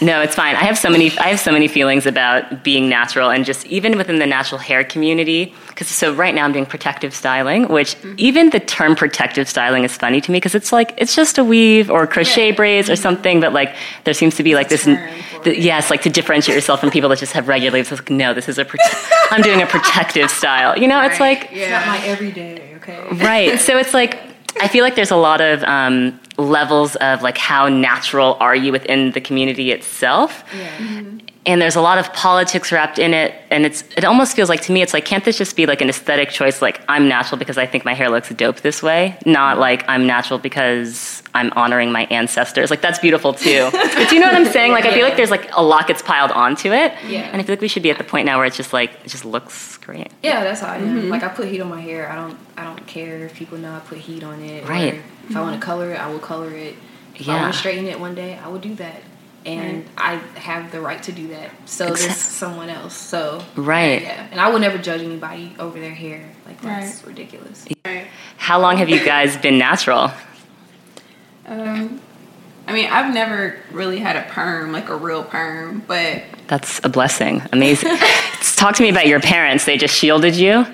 [0.00, 0.56] No, it's fine.
[0.56, 1.10] I have so many.
[1.18, 4.84] I have so many feelings about being natural, and just even within the natural hair
[4.84, 5.54] community.
[5.68, 9.96] Because so right now I'm doing protective styling, which even the term protective styling is
[9.96, 12.54] funny to me because it's like it's just a weave or crochet Yeah.
[12.56, 14.84] braids or something, but like there seems to be like this.
[14.84, 17.90] the- yes, like to differentiate yourself from people that just have regular leaves.
[17.92, 18.64] It's like no, this is a.
[18.64, 20.76] Prote- I'm doing a protective style.
[20.78, 21.40] You know, it's Right.
[21.40, 23.00] like It's not my everyday, okay?
[23.12, 23.58] right.
[23.60, 24.18] So it's like
[24.60, 28.72] I feel like there's a lot of um, levels of like how natural are you
[28.72, 31.02] within the community itself Yeah.
[31.46, 34.60] and there's a lot of politics wrapped in it and it's it almost feels like
[34.62, 37.38] to me it's like can't this just be like an aesthetic choice like i'm natural
[37.38, 41.50] because i think my hair looks dope this way not like i'm natural because i'm
[41.54, 44.84] honoring my ancestors like that's beautiful too but do you know what i'm saying like
[44.84, 47.20] i feel like there's like a lot gets piled onto it Yeah.
[47.32, 48.90] and i feel like we should be at the point now where it's just like
[49.04, 50.98] it just looks great Yeah, that's how I am.
[50.98, 51.10] Mm-hmm.
[51.10, 52.10] Like I put heat on my hair.
[52.10, 54.64] I don't I don't care if people know I put heat on it.
[54.68, 54.72] or
[55.26, 55.30] Right.
[55.30, 56.74] if I want to color it, I will color it.
[57.14, 59.00] If I want to straighten it one day, I will do that.
[59.44, 61.50] And I have the right to do that.
[61.66, 62.94] So does Exact- someone else.
[62.96, 64.02] So Right.
[64.02, 64.26] Yeah.
[64.32, 66.28] And I will never judge anybody over their hair.
[66.46, 67.06] Like that's Right.
[67.06, 67.64] ridiculous.
[67.84, 68.08] Right.
[68.38, 70.10] how long have you guys been natural
[71.46, 72.00] Um,
[72.66, 76.88] I mean, I've never really had a perm, like a real perm, but that's a
[76.88, 77.96] blessing amazing
[78.56, 80.66] talk to me about your parents they just shielded you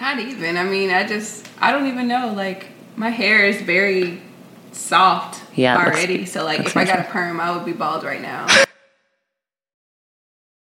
[0.00, 0.56] not even.
[0.56, 2.32] I mean, I just, I don't even know.
[2.34, 4.20] Like, my hair is very
[4.72, 6.26] soft Yeah, it looks- already.
[6.26, 8.46] so, like, if I got a perm, I would be bald right now.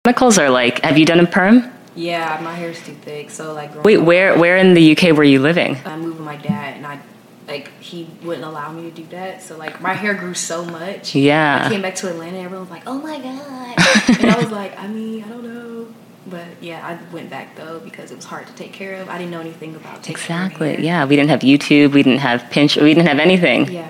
[0.05, 3.29] chemicals are like have you done a perm Yeah, my hair's too thick.
[3.29, 6.37] So like wait where where in the uk were you living I moved with my
[6.37, 6.99] dad and I
[7.47, 9.41] like he wouldn't allow me to do that.
[9.41, 11.13] So like my hair grew so much.
[11.15, 11.55] Yeah.
[11.59, 14.51] I yeah came back to Atlanta, everyone was like, "Oh my god!" and I was
[14.51, 15.87] like, "I mean, I don't know."
[16.29, 19.07] But yeah, I went back though because it was hard to take care of.
[19.09, 22.03] I didn't know anything about taking care of exactly yeah we didn't have youtube we
[22.03, 23.87] didn't have pinch we didn't have anything Yeah.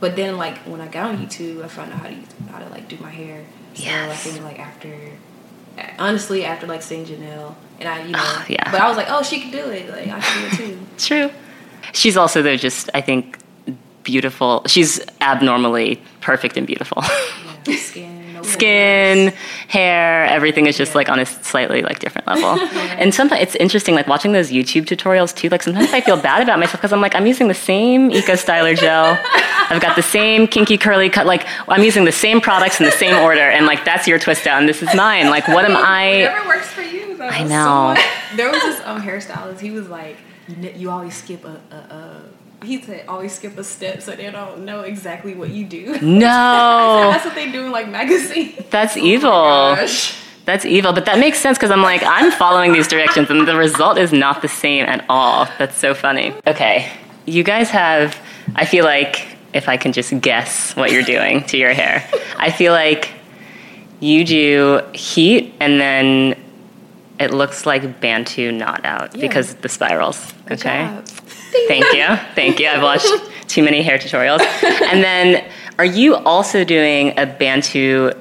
[0.00, 2.16] But then like when I got on YouTube, I found out how to
[2.52, 3.42] how to like do my hair.
[3.74, 4.94] So I think like after,
[5.98, 8.70] honestly, after like seeing Janelle and I, you know, Ah, yeah.
[8.70, 9.88] But I was like, oh, she can do it.
[9.88, 10.78] Like I can do it too.
[10.98, 11.30] True.
[11.94, 13.38] She's also though just I think
[14.02, 14.62] beautiful.
[14.66, 17.02] She's abnormally perfect and beautiful.
[17.66, 17.76] Yeah.
[17.76, 19.32] Skin, no Skin,
[19.68, 22.58] hair, everything is just like on a slightly like different level.
[22.94, 25.48] And sometimes it's interesting like watching those YouTube tutorials too.
[25.48, 28.34] Like sometimes I feel bad about myself because I'm like I'm using the same Eco
[28.34, 29.18] Styler gel.
[29.68, 31.26] I've got the same kinky curly cut.
[31.26, 34.44] Like I'm using the same products in the same order, and like that's your twist
[34.44, 34.66] down.
[34.66, 35.28] This is mine.
[35.30, 36.22] Like what am I?
[36.22, 37.28] Whatever works for you, though.
[37.28, 37.96] I know.
[38.36, 39.60] There was this um, hairstylist.
[39.60, 40.16] He was like,
[40.48, 42.22] you, you always skip a, a, a.
[42.64, 45.98] He said oh, always skip a step so they don't know exactly what you do.
[46.02, 48.58] No, That's what they do in like magazines.
[48.70, 49.30] that's oh evil.
[49.30, 50.20] Gosh.
[50.44, 53.56] That's evil, but that makes sense because I'm like, I'm following these directions and the
[53.56, 55.46] result is not the same at all.
[55.58, 56.34] That's so funny.
[56.46, 56.90] Okay,
[57.24, 58.14] you guys have,
[58.54, 62.50] I feel like, if I can just guess what you're doing to your hair, I
[62.50, 63.10] feel like
[64.00, 66.38] you do heat and then
[67.18, 69.22] it looks like Bantu knot out Yeah.
[69.22, 70.32] because the spirals.
[70.46, 70.84] Good okay.
[70.84, 71.06] job.
[71.68, 72.06] Thank you.
[72.34, 72.68] Thank you.
[72.68, 73.10] I've watched
[73.48, 74.40] too many hair tutorials.
[74.62, 75.44] And then
[75.78, 78.12] are you also doing a Bantu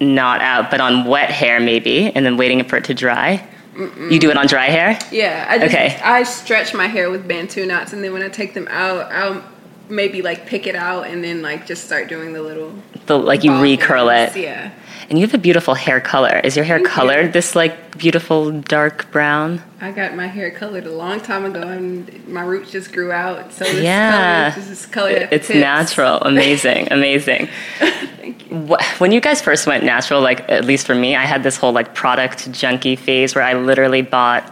[0.00, 3.46] knot out, but on wet hair maybe, and then waiting for it to dry?
[3.76, 4.98] You do it on dry hair?
[5.10, 5.98] Yeah, I just, Okay.
[6.02, 9.42] I stretch my hair with Bantu knots, and then when I take them out, I'll
[9.88, 12.74] maybe like pick it out and then like just start doing the little.
[13.06, 14.36] The, like you recurl it.
[14.36, 14.70] Yeah,
[15.12, 16.40] And you have a beautiful hair color.
[16.42, 16.94] Is your hair Thank you.
[16.94, 19.62] colored this like beautiful dark brown?
[19.78, 23.52] I got my hair colored a long time ago, and my roots just grew out.
[23.52, 24.52] So this Yeah.
[24.52, 25.28] color is just colored.
[25.30, 26.16] It's natural.
[26.22, 26.88] Amazing.
[26.90, 27.50] Amazing.
[27.78, 28.56] Thank you.
[28.96, 31.72] When you guys first went natural, like at least for me, I had this whole
[31.72, 34.50] like product junkie phase where I literally bought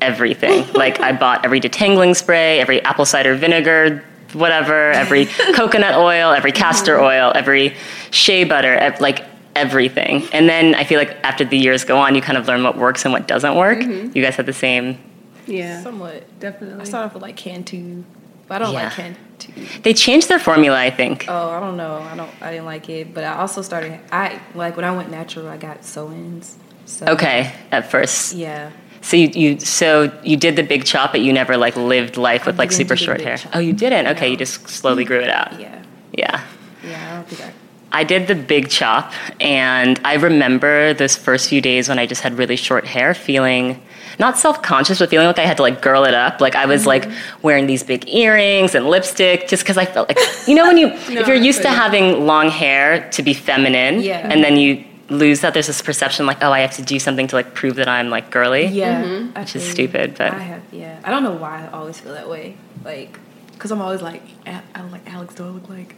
[0.00, 0.72] everything.
[0.74, 6.52] like I bought every detangling spray, every apple cider vinegar, whatever, every coconut oil, every
[6.52, 7.06] castor uh-huh.
[7.06, 7.74] oil, every
[8.12, 9.24] shea butter, like
[9.56, 10.22] everything.
[10.32, 12.76] And then I feel like after the years go on, you kind of learn what
[12.76, 13.78] works and what doesn't work.
[13.78, 14.16] Mm-hmm.
[14.16, 14.98] You guys had the same.
[15.46, 16.24] Yeah, Somewhat.
[16.40, 16.80] definitely.
[16.80, 18.02] I started off with like Cantu,
[18.48, 18.84] but I don't Yeah.
[18.84, 19.52] like Cantu.
[19.82, 21.26] They changed their formula, I think.
[21.28, 21.96] Oh, I don't know.
[21.98, 22.30] I don't.
[22.40, 23.12] I didn't like it.
[23.14, 24.00] But I also started.
[24.10, 25.48] I like when I went natural.
[25.48, 26.56] I got sew-ins.
[26.86, 28.32] So Okay, at first.
[28.34, 28.70] Yeah.
[29.02, 32.44] So you, you so you did the big chop, but you never like lived life
[32.46, 33.36] with I like super short hair.
[33.36, 33.52] chop.
[33.54, 34.06] Oh, you didn't?
[34.08, 34.30] Okay, No.
[34.32, 35.60] you just slowly grew it out.
[35.60, 35.82] Yeah.
[36.12, 36.42] Yeah.
[36.82, 37.12] Yeah.
[37.12, 37.52] I don't think I.
[37.92, 42.20] I did the big chop, and I remember those first few days when I just
[42.22, 43.80] had really short hair, feeling
[44.18, 46.40] not self conscious, but feeling like I had to like girl it up.
[46.40, 47.42] Like I was like Mm-hmm.
[47.42, 50.18] wearing these big earrings and lipstick, just because I felt like
[50.48, 50.88] you know when you
[51.20, 54.28] if you're used to having long hair to be feminine, Yeah.
[54.30, 55.54] and then you lose that.
[55.54, 58.10] There's this perception like oh I have to do something to like prove that I'm
[58.10, 58.66] like girly.
[58.66, 59.28] Yeah.
[59.36, 60.62] I Which is stupid, but- I have.
[60.72, 60.98] Yeah.
[61.04, 62.56] I don't know why I always feel that way.
[62.84, 63.18] Like,
[63.58, 65.34] cause I'm always like, "A- I'm like Alex.
[65.34, 65.94] Do I look like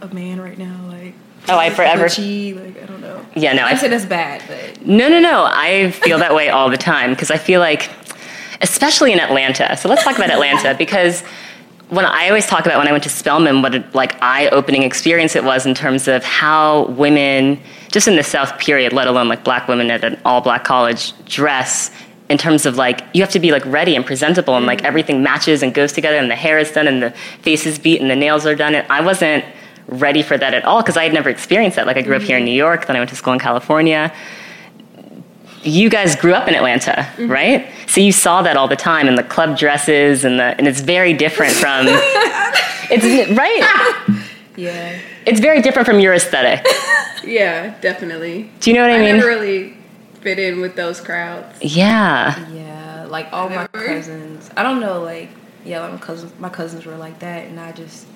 [0.00, 0.86] a man right now?
[0.88, 1.14] Like.
[1.48, 3.24] Oh, I forever- like I don't know.
[3.34, 5.48] Yeah, no, I I say that's bad, but No, no, no.
[5.50, 7.90] I feel that way all the time because I feel like,
[8.60, 9.76] especially in Atlanta.
[9.76, 11.22] So let's talk about Atlanta because
[11.88, 15.34] when I always talk about when I went to Spelman, what a like eye-opening experience
[15.34, 17.58] it was in terms of how women,
[17.90, 21.90] just in the South period, let alone like black women at an all-black college, dress
[22.30, 24.86] in terms of like you have to be like ready and presentable and like mm-hmm.
[24.86, 27.10] everything matches and goes together and the hair is done and the
[27.42, 29.44] face is beat and the nails are done and i wasn't
[29.90, 32.22] ready for that at all because i had never experienced that like i grew up
[32.22, 32.46] here in mm-hmm.
[32.50, 34.12] new york then i went to school in california
[35.62, 37.28] you guys grew up in atlanta mm-hmm.
[37.30, 40.66] right so you saw that all the time and the club dresses and the and
[40.66, 41.86] it's very different from
[42.90, 44.26] it's right
[44.56, 44.98] Yeah.
[45.26, 46.66] it's very different from your aesthetic
[47.22, 48.50] Yeah, definitely.
[48.60, 49.76] do you know what i, I mean never really
[50.20, 51.62] fit in with those crowds.
[51.62, 53.06] yeah Yeah.
[53.08, 54.50] Like all my cousins.
[54.56, 55.30] I don't know, like
[55.64, 58.06] yeah, like my cousins my cousins were like that and I just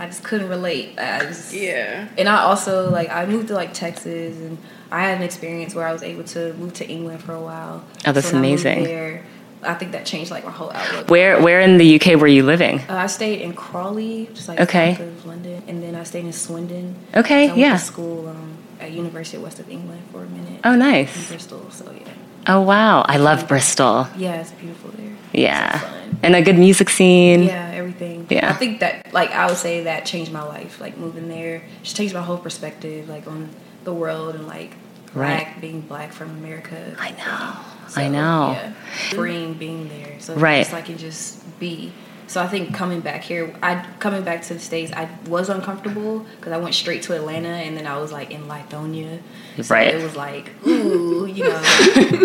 [0.00, 0.98] I just couldn't relate.
[0.98, 2.08] I just Yeah.
[2.18, 4.56] And I also like I moved to like Texas and
[4.90, 7.84] I had an experience where I was able to move to England for a while.
[8.06, 8.82] Oh, that's So when I amazing.
[8.84, 9.24] There,
[9.62, 11.10] I think that changed like my whole outlook.
[11.10, 14.58] where where in the uk were you living Uh, I stayed in Crawley, just like
[14.66, 14.94] Okay.
[14.94, 16.94] south of London, and then I stayed in Swindon.
[17.14, 17.72] Okay, So I went yeah.
[17.76, 20.60] To school um, at University of West of England for a minute.
[20.64, 22.14] oh In nice Bristol, so yeah,
[22.52, 25.14] oh wow i love bristol yeah, it's beautiful there.
[25.34, 25.78] Yeah.
[26.20, 26.26] So.
[26.26, 27.44] And a good music scene.
[27.44, 28.26] Yeah, everything.
[28.30, 28.50] Yeah.
[28.50, 30.80] I think that, like, I would say that changed my life.
[30.80, 33.48] Like, moving there just changed my whole perspective, like, on
[33.84, 34.72] the world and, like,
[35.12, 35.44] Right.
[35.44, 36.94] black, being black from America.
[36.98, 37.88] I know.
[37.88, 38.52] So, I know.
[38.52, 38.72] Yeah.
[39.10, 40.14] Freeing being there.
[40.20, 40.62] So, Right.
[40.62, 41.92] just, I can just be.
[42.28, 46.24] So, I think coming back here, I coming back to the States, I was uncomfortable
[46.38, 49.18] because I went straight to Atlanta and then I was, like, in Lithonia.
[49.60, 49.92] So Right.
[49.92, 51.60] It was like, ooh, you know,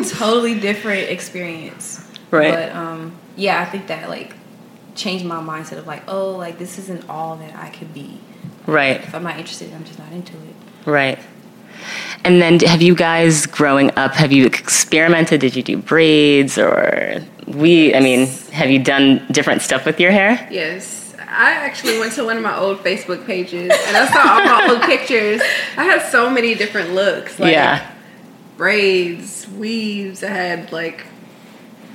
[0.10, 2.04] totally different experience.
[2.31, 2.53] Right.
[2.53, 4.33] But um, yeah, I think that like
[4.95, 8.19] changed my mindset of like, oh, like this isn't all that I could be.
[8.65, 9.01] Right.
[9.01, 10.55] If I'm not interested, I'm just not into it.
[10.89, 11.19] Right.
[12.23, 15.41] And then have you guys growing up, have you experimented?
[15.41, 20.11] Did you do braids or we, I mean, have you done different stuff with your
[20.11, 20.47] hair?
[20.49, 21.13] Yes.
[21.19, 24.73] I actually went to one of my old Facebook pages and I saw all my
[24.73, 25.41] old pictures.
[25.77, 27.39] I had so many different looks.
[27.39, 27.91] Like yeah.
[28.57, 31.05] braids, weaves, I had like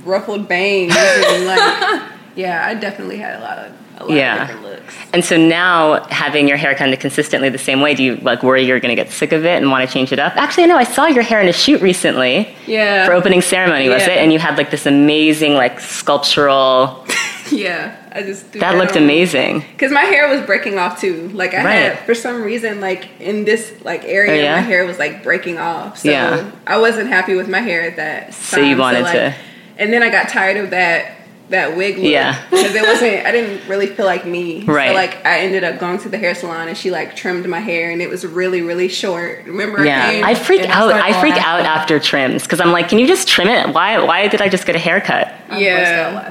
[0.04, 2.02] ruffled bangs and like
[2.36, 4.34] yeah, I definitely had a lot of a lot Yeah.
[4.42, 4.94] of different looks.
[5.12, 8.42] And so now having your hair kind of consistently the same way, do you like
[8.42, 10.34] worry you're going to get sick of it and want to change it up?
[10.36, 12.54] Actually, no, I saw your hair in a shoot recently.
[12.66, 13.04] Yeah.
[13.06, 14.14] For opening ceremony, was Yeah.
[14.14, 14.18] it?
[14.18, 17.06] And you had like this amazing like sculptural,
[17.52, 17.96] Yeah.
[18.12, 19.02] I just threw that looked on.
[19.02, 19.64] amazing.
[19.78, 21.28] Cause my hair was breaking off too.
[21.34, 21.74] Like I Right.
[21.74, 24.54] had for some reason like in this like area Oh, yeah?
[24.56, 25.98] my hair was like breaking off.
[25.98, 26.50] So Yeah.
[26.66, 28.32] I wasn't happy with my hair at that.
[28.34, 28.78] So you time.
[28.78, 29.34] wanted like- to-
[29.80, 31.16] And then I got tired of that
[31.50, 32.06] that wig look.
[32.06, 32.40] Yeah.
[32.48, 34.62] Because it wasn't I didn't really feel like me.
[34.64, 34.88] Right.
[34.88, 37.58] So like I ended up going to the hair salon and she like trimmed my
[37.58, 39.44] hair and it was really, really short.
[39.46, 40.22] Remember Yeah.
[40.24, 40.88] I freak and I out.
[40.90, 43.74] started I freak out after trims because I'm like, can you just trim it?
[43.74, 44.02] Why?
[44.02, 45.32] Why did I just get a haircut?
[45.48, 46.30] I Yeah.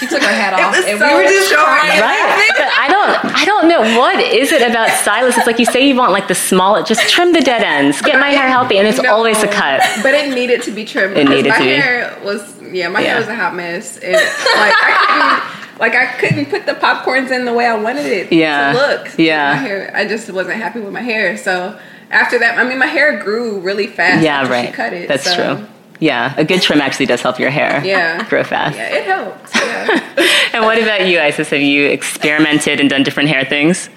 [0.00, 0.14] Burst out laughing.
[0.14, 1.64] She took her hat It off, was and so we were just short.
[1.64, 2.00] crying.
[2.00, 2.50] Right?
[2.56, 3.34] But I don't.
[3.34, 5.38] I don't know what is it about stylists.
[5.38, 6.82] It's like you say you want like the small.
[6.82, 8.00] Just trim the dead ends.
[8.02, 9.12] Get my hair healthy, and it's No.
[9.14, 9.80] always a cut.
[10.02, 11.16] But it needed to be trimmed.
[11.16, 11.70] It needed my to be.
[11.70, 12.40] hair was
[12.72, 13.08] yeah, my Yeah.
[13.10, 13.98] hair was a hot mess.
[13.98, 18.06] And like I couldn't like I couldn't put the popcorns in the way I wanted
[18.06, 18.72] it Yeah.
[18.72, 19.08] to look.
[19.18, 19.54] Yeah.
[19.54, 21.36] My hair I just wasn't happy with my hair.
[21.36, 21.78] So
[22.10, 24.66] after that I mean my hair grew really fast Yeah, after right.
[24.68, 25.08] she cut it.
[25.08, 25.66] That's so, true.
[26.04, 27.82] Yeah, a good trim actually does help your hair.
[27.84, 28.28] Yeah.
[28.28, 28.76] grow fast.
[28.76, 29.54] Yeah, it helps.
[29.54, 30.10] Yeah.
[30.54, 31.50] And what about you, Isis?
[31.50, 33.88] Have you experimented and done different hair things?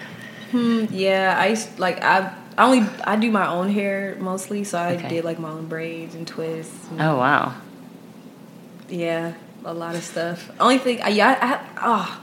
[0.52, 2.34] Hmm, Yeah, I used like I.
[2.60, 5.10] I only I do my own hair mostly, so I Okay.
[5.10, 6.74] did like my own braids and twists.
[6.90, 7.54] and- Oh wow.
[8.90, 9.34] Yeah,
[9.66, 10.50] a lot of stuff.
[10.60, 11.60] Only thing, I, yeah, I, I
[11.94, 12.22] oh,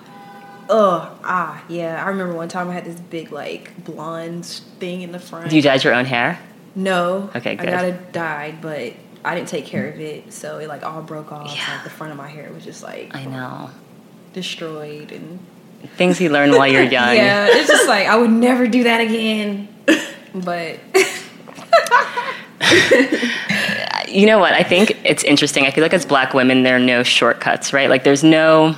[0.70, 2.02] oh, ah, yeah.
[2.04, 4.46] I remember one time I had this big like blonde
[4.80, 5.50] thing in the front.
[5.50, 6.38] Do you dye your own hair?
[6.74, 7.30] No.
[7.36, 7.68] Okay, good.
[7.68, 11.02] I got it dyed, but I didn't take care of it, so it like all
[11.02, 11.54] broke off.
[11.54, 11.74] Yeah.
[11.74, 13.70] Like the front of my hair was just like I know.
[14.32, 15.38] destroyed, and
[15.96, 17.14] Things you learn while you're young.
[17.14, 19.68] yeah, it's just like I would never do that again.
[20.34, 20.80] But
[24.08, 24.52] you know what?
[24.52, 25.64] I think it's interesting.
[25.64, 27.88] I feel like as black women, there are no shortcuts, right?
[27.88, 28.76] Like there's no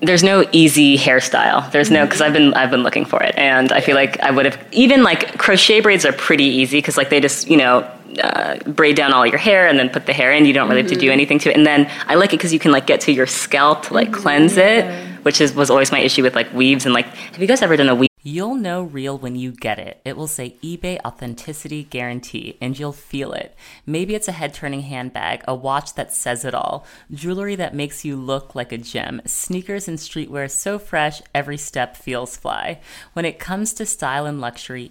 [0.00, 1.70] there's no easy hairstyle.
[1.72, 2.26] There's no because mm-hmm.
[2.26, 5.02] I've been I've been looking for it, and I feel like I would have even
[5.02, 7.88] like crochet braids are pretty easy because like they just you know.
[8.22, 10.46] Uh, braid down all your hair and then put the hair in.
[10.46, 11.56] You don't really have to do anything to it.
[11.56, 14.12] And then I like it because you can like get to your scalp to like
[14.12, 14.84] cleanse it,
[15.24, 17.06] which is was always my issue with like weaves and like.
[17.06, 18.08] Have you guys ever done a weave?
[18.24, 20.00] You'll know real when you get it.
[20.04, 23.54] It will say eBay Authenticity Guarantee, and you'll feel it.
[23.86, 28.04] Maybe it's a head turning handbag, a watch that says it all, jewelry that makes
[28.04, 32.80] you look like a gem, sneakers and streetwear so fresh every step feels fly.
[33.12, 34.90] When it comes to style and luxury,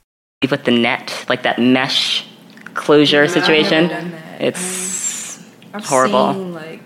[0.49, 2.25] With the net, like that mesh
[2.73, 4.41] closure never situation, done that.
[4.41, 5.39] it's
[5.71, 6.33] I've horrible.
[6.33, 6.79] seen like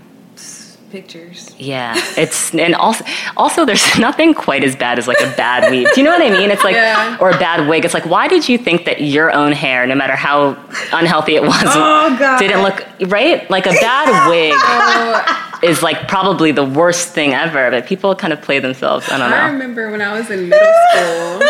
[0.92, 1.56] pictures.
[1.58, 3.06] Yeah, it's and also
[3.38, 5.88] also there's nothing quite as bad as like a bad weave.
[5.94, 6.52] Do you know what I mean?
[6.52, 7.18] It's like Yeah.
[7.22, 7.86] or a bad wig.
[7.86, 10.58] It's like why did you think that your own hair, no matter how
[10.92, 13.50] unhealthy it was, Oh, didn't look right?
[13.50, 17.72] Like a bad wig Oh, is like probably the worst thing ever.
[17.72, 19.08] But people kind of play themselves.
[19.10, 19.38] I don't know.
[19.38, 21.42] I remember when I was in middle school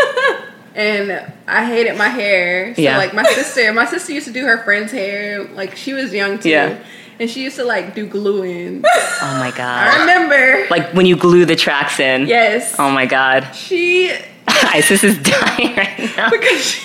[0.76, 2.76] and I hated my hair.
[2.76, 2.98] So Yeah.
[2.98, 5.44] like my sister, my sister used to do her friend's hair.
[5.44, 6.50] Like she was young too.
[6.50, 6.78] Yeah.
[7.20, 8.84] And she used to like do glue-in.
[9.22, 9.88] Oh my god.
[9.88, 10.68] I remember.
[10.70, 12.28] Like when you glue the tracks in.
[12.28, 12.76] yes.
[12.78, 13.56] Oh my god!
[13.56, 14.12] She
[14.48, 16.30] Isis is dying right now.
[16.36, 16.82] because she,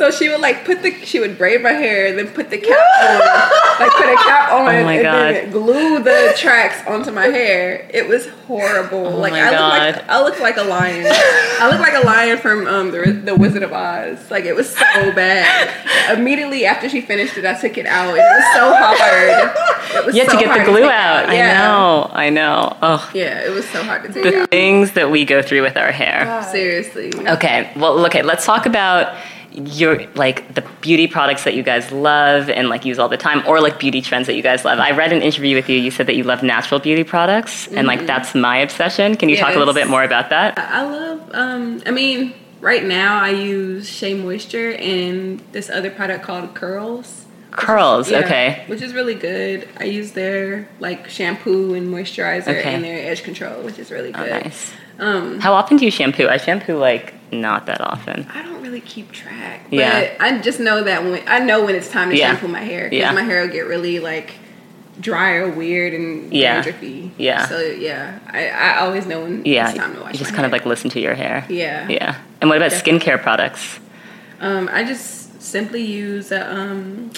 [0.00, 2.78] so she would like put the she would braid my hair, then put the cap
[3.02, 5.34] on, like put a cap on, Oh my and God.
[5.34, 7.86] then glue the tracks onto my hair.
[7.92, 9.06] It was horrible.
[9.06, 11.06] Oh like my I look like I looked like a lion.
[11.06, 14.30] I looked like a lion from um the the Wizard of Oz.
[14.30, 16.16] Like it was so bad.
[16.18, 18.14] Immediately after she finished it, I took it out.
[18.16, 19.54] It was so hard.
[19.96, 21.28] It was You have so to get the glue take out.
[21.28, 22.10] I know.
[22.12, 22.76] I know.
[22.80, 24.50] Oh, Yeah, it was so hard to take the out.
[24.50, 26.42] things that we go through with our hair.
[26.50, 27.12] Seriously.
[27.14, 29.14] Okay, well, okay, let's talk about
[29.52, 33.42] your like the beauty products that you guys love and like use all the time
[33.46, 34.78] or like beauty trends that you guys love.
[34.78, 35.76] I read an interview with you.
[35.78, 39.16] You said that you love natural beauty products and like that's my obsession.
[39.16, 40.58] Can you talk a little bit more about that?
[40.58, 41.30] I love.
[41.32, 47.26] Um, I mean, right now I use Shea Moisture and this other product called Curls.
[47.50, 48.64] Curls, Yeah, okay.
[48.68, 49.68] Which is really good.
[49.78, 52.72] I use their like shampoo and moisturizer Okay.
[52.74, 54.44] and their edge control, which is really Oh, good.
[54.44, 54.72] nice.
[55.00, 56.28] Um, How often do you shampoo?
[56.28, 58.26] I shampoo like not that often.
[58.32, 60.14] I don't really keep track, but Yeah.
[60.20, 62.28] I just know that when I know when it's time to Yeah.
[62.32, 63.12] shampoo my hair because Yeah.
[63.12, 64.30] my hair will get really like
[65.00, 66.62] dry or weird and Yeah.
[66.62, 67.10] dandruffy.
[67.18, 67.46] Yeah.
[67.46, 70.46] So yeah, I, I always know when Yeah, it's time to wash you just kind
[70.46, 71.44] of like listen to your hair.
[71.48, 71.88] yeah.
[71.88, 72.14] Yeah.
[72.40, 73.00] And what about Definitely.
[73.00, 73.80] skincare products?
[74.40, 77.10] Um, I just simply use a um,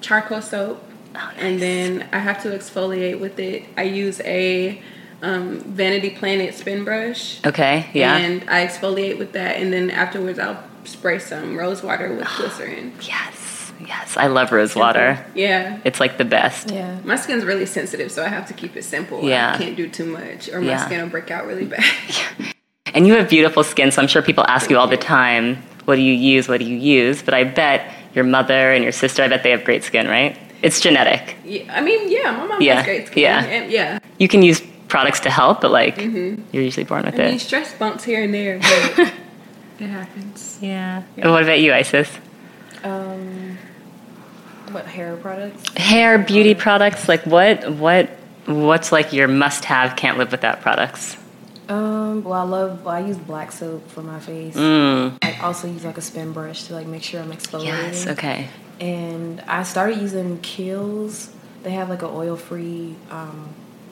[0.00, 0.84] charcoal soap,
[1.16, 3.64] Oh, and then I have to exfoliate with it.
[3.76, 4.80] I use a
[5.22, 8.16] um, Vanity Planet spin brush, Okay, yeah.
[8.16, 10.62] and I exfoliate with that, and then afterwards I'll
[10.92, 12.92] spray some rose water with glycerin.
[13.02, 14.16] yes, yes.
[14.16, 15.24] I love rose water.
[15.34, 15.78] Yeah.
[15.84, 16.70] It's like the best.
[16.70, 16.98] Yeah.
[17.04, 19.22] My skin's really sensitive, so I have to keep it simple.
[19.24, 19.52] Yeah.
[19.54, 20.84] I can't do too much, or my Yeah.
[20.86, 21.84] skin will break out really bad.
[22.94, 25.96] And you have beautiful skin, so I'm sure people ask you all the time, what
[25.96, 26.48] do you use?
[26.48, 27.22] What do you use?
[27.22, 30.36] But I bet your mother and your sister, I bet they have great skin, right?
[30.62, 31.36] It's genetic.
[31.44, 33.22] yeah, I mean, yeah, my mom Yeah, has great skin.
[33.22, 33.44] yeah.
[33.44, 33.98] and- yeah.
[34.18, 37.22] You can use products to help, but like you're usually born with Mm-hmm.
[37.22, 37.40] I mean, it.
[37.40, 38.58] stress bumps here and there,
[38.96, 39.12] but
[39.78, 40.58] it happens.
[40.60, 41.02] Yeah.
[41.16, 42.10] And what about you, Isis?
[42.84, 43.58] Um,
[44.70, 45.76] what hair products?
[45.76, 48.10] Hair, beauty products, like what what
[48.46, 51.16] what's like your must have, can't live without products?
[51.68, 52.84] Um, well, I love.
[52.84, 54.56] Well, I use black soap for my face.
[54.56, 55.18] Mm.
[55.22, 57.64] I also use like a spin brush to like make sure I'm exfoliating.
[57.66, 58.48] Yes, okay.
[58.80, 61.30] And I started using Kiehl's.
[61.62, 63.48] They have like an oil-free um,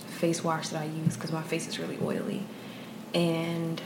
[0.06, 2.42] face wash that I use because my face is really oily.
[3.12, 3.82] And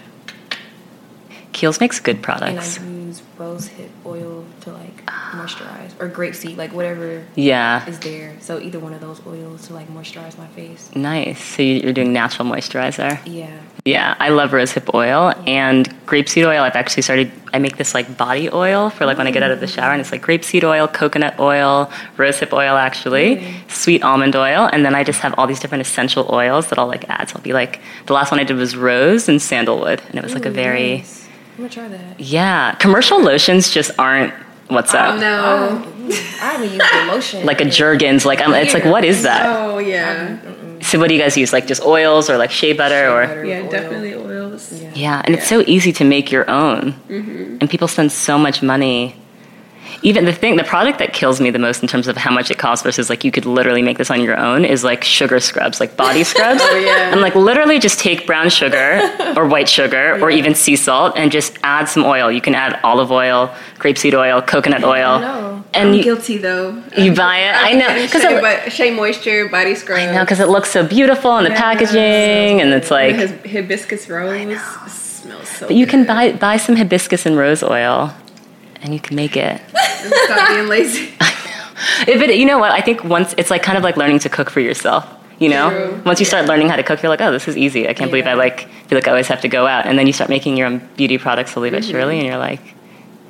[1.52, 2.78] Kiehl's makes good products.
[2.78, 2.86] and.
[2.86, 7.86] I use rose hip oil to like moisturize or grapeseed, like whatever Yeah.
[7.86, 8.36] is there.
[8.40, 10.90] So either one of those oils to like moisturize my face.
[10.94, 11.42] Nice.
[11.42, 13.18] So you- you're doing natural moisturizer.
[13.24, 13.48] Yeah.
[13.84, 16.62] Yeah, I love rosehip oil and grapeseed oil.
[16.62, 17.32] I've actually started.
[17.54, 19.74] I make this like body oil for like when I get out of the mm.
[19.74, 24.84] shower, and it's like grapeseed oil, coconut oil, rosehip oil, actually, sweet almond oil, and
[24.84, 27.30] then I just have all these different essential oils that I'll like add.
[27.30, 30.22] So I'll be like, the last one I did was rose and sandalwood, and it
[30.22, 31.26] was like a very nice.
[31.52, 32.20] I'm gonna try that.
[32.20, 32.74] yeah.
[32.76, 34.32] Commercial lotions just aren't
[34.68, 35.14] what's up.
[35.14, 35.86] Oh no.
[36.10, 37.46] I haven't used the lotion.
[37.46, 39.44] Like a Jergens, like I'm, it's like what is that?
[39.46, 40.38] Oh yeah.
[40.80, 41.52] So what do you guys use?
[41.52, 43.26] Like just oils or like shea butter or?
[43.26, 43.70] butter, Yeah, oil.
[43.70, 44.72] definitely oils.
[44.82, 44.90] Yeah.
[44.94, 46.92] Yeah, and it's so easy to make your own.
[47.08, 47.58] Mm-hmm.
[47.60, 49.14] And people spend so much money.
[50.02, 52.50] Even the thing, the product that kills me the most in terms of how much
[52.50, 55.38] it costs versus like you could literally make this on your own is like sugar
[55.40, 56.60] scrubs, like body scrubs.
[56.70, 57.10] Oh, yeah.
[57.12, 59.00] And like literally just take brown sugar
[59.36, 62.30] or white sugar or even sea salt and just add some oil.
[62.30, 65.20] You can add olive oil, grapeseed oil, coconut oil.
[65.20, 65.64] know.
[65.74, 66.82] And I'm you, guilty though.
[66.96, 67.54] you buy it.
[67.54, 67.94] I know.
[67.94, 69.98] Because Shea, it, but Shea Moisture body scrub.
[70.00, 71.60] I know, 'cause it looks so beautiful in the Yeah.
[71.60, 73.14] packaging and it's like,
[73.46, 74.58] hibiscus rose.
[75.44, 75.66] So.
[75.68, 78.12] But you can buy buy some hibiscus and rose oil,
[78.82, 79.60] and you can make it.
[80.24, 81.12] Stop being lazy.
[81.20, 82.12] I know.
[82.12, 82.72] If it, you know what?
[82.72, 85.06] I think once it's like kind of like learning to cook for yourself.
[85.38, 86.02] You know, True.
[86.04, 87.88] once you start learning how to cook, you're like, oh, this is easy.
[87.88, 89.86] I can't believe I like feel like I always have to go out.
[89.86, 92.60] And then you start making your own beauty products slowly but surely, and you're like,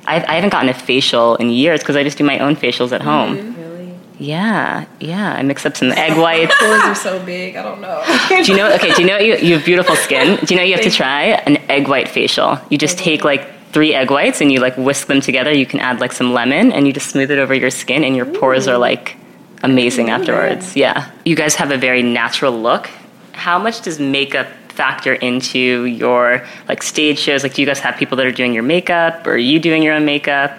[0.05, 2.91] I, I haven't gotten a facial in years because I just do my own facials
[2.91, 3.09] at mm-hmm.
[3.09, 3.55] home.
[3.55, 3.95] Really?
[4.19, 5.33] Yeah, yeah.
[5.33, 6.53] I mix up some egg whites.
[6.59, 7.55] Pores are so big.
[7.55, 8.03] I don't know.
[8.27, 8.73] do you know?
[8.73, 10.37] Okay, do you know you, you have beautiful skin?
[10.43, 12.59] Do you know you have to try an egg white facial?
[12.69, 15.51] You just take like three egg whites and you like whisk them together.
[15.51, 18.15] You can add like some lemon and you just smooth it over your skin, and
[18.15, 19.17] your pores are like
[19.63, 20.75] amazing afterwards.
[20.75, 21.09] Yeah.
[21.25, 22.89] You guys have a very natural look.
[23.33, 27.43] How much does makeup factor into your like stage shows?
[27.43, 29.83] Like, do you guys have people that are doing your makeup, or are you doing
[29.83, 30.57] your own makeup?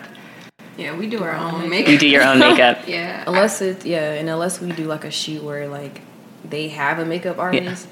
[0.77, 1.91] Yeah, we do our own makeup.
[1.93, 2.79] You do your own makeup.
[2.87, 3.25] Yeah.
[3.27, 6.01] unless it's yeah, and unless we do like a shoot where like
[6.45, 7.89] they have a makeup artist,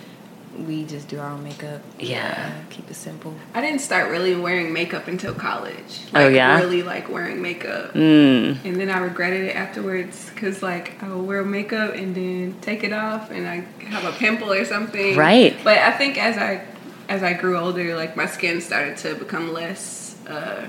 [0.59, 1.81] we just do our own makeup.
[1.99, 2.53] Yeah.
[2.71, 3.35] keep it simple.
[3.55, 6.01] I didn't start really wearing makeup until college.
[6.15, 6.59] Oh, yeah?
[6.59, 7.95] Really like wearing makeup.
[7.95, 8.65] Mm.
[8.65, 12.85] And then I regretted it afterwards because, like, I would wear makeup and then take
[12.85, 15.17] it off and I have a pimple or something.
[15.17, 15.57] Right.
[15.63, 16.67] But I think as I
[17.09, 20.17] as I grew older, like my skin started to become less.
[20.29, 20.69] Uh,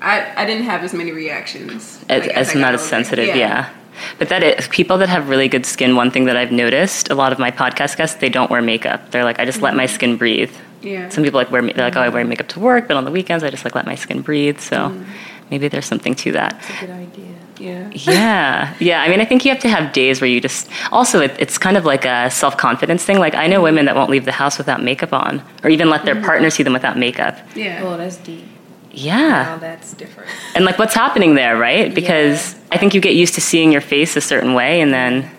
[0.00, 2.04] I I didn't have as many reactions.
[2.08, 2.88] as, like, as I got not as older.
[2.88, 3.70] sensitive yeah.
[4.18, 7.14] But that is people that have really good skin one thing that i've noticed a
[7.14, 9.10] lot of my podcast guests they don't wear makeup.
[9.10, 9.90] They're like i just let my mm.
[9.90, 10.54] skin breathe.
[10.82, 11.08] Yeah.
[11.10, 13.10] some people like wear they're like oh i wear makeup to work but on the
[13.10, 14.60] weekends i just like let my skin breathe.
[14.60, 15.06] So mm.
[15.50, 16.54] maybe there's something to that.
[16.54, 17.34] It's a good idea.
[17.58, 17.90] Yeah.
[17.92, 18.74] yeah.
[18.78, 19.02] Yeah.
[19.02, 21.58] I mean i think you have to have days where you just also it, it's
[21.58, 23.18] kind of like a self-confidence thing.
[23.18, 23.64] Like i know mm.
[23.64, 26.62] women that won't leave the house without makeup on or even let their partner see
[26.62, 27.38] them without makeup.
[27.54, 27.82] Yeah.
[27.84, 28.44] Oh, that's deep.
[28.92, 30.30] Yeah Now that's different.
[30.54, 33.80] and like what's happening there right because i think you get used to seeing your
[33.80, 35.30] face a certain way and then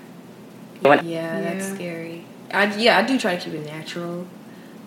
[0.82, 1.76] when, Yeah, that's Yeah.
[1.76, 2.26] scary.
[2.54, 4.26] I yeah, I do try to keep it natural.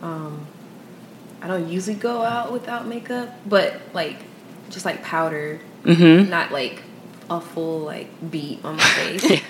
[0.03, 0.47] Um,
[1.41, 4.17] I don't usually go out without makeup, but like
[4.71, 6.29] just like powder, Mhm.
[6.29, 6.83] not like
[7.31, 9.41] a full like beat on my face.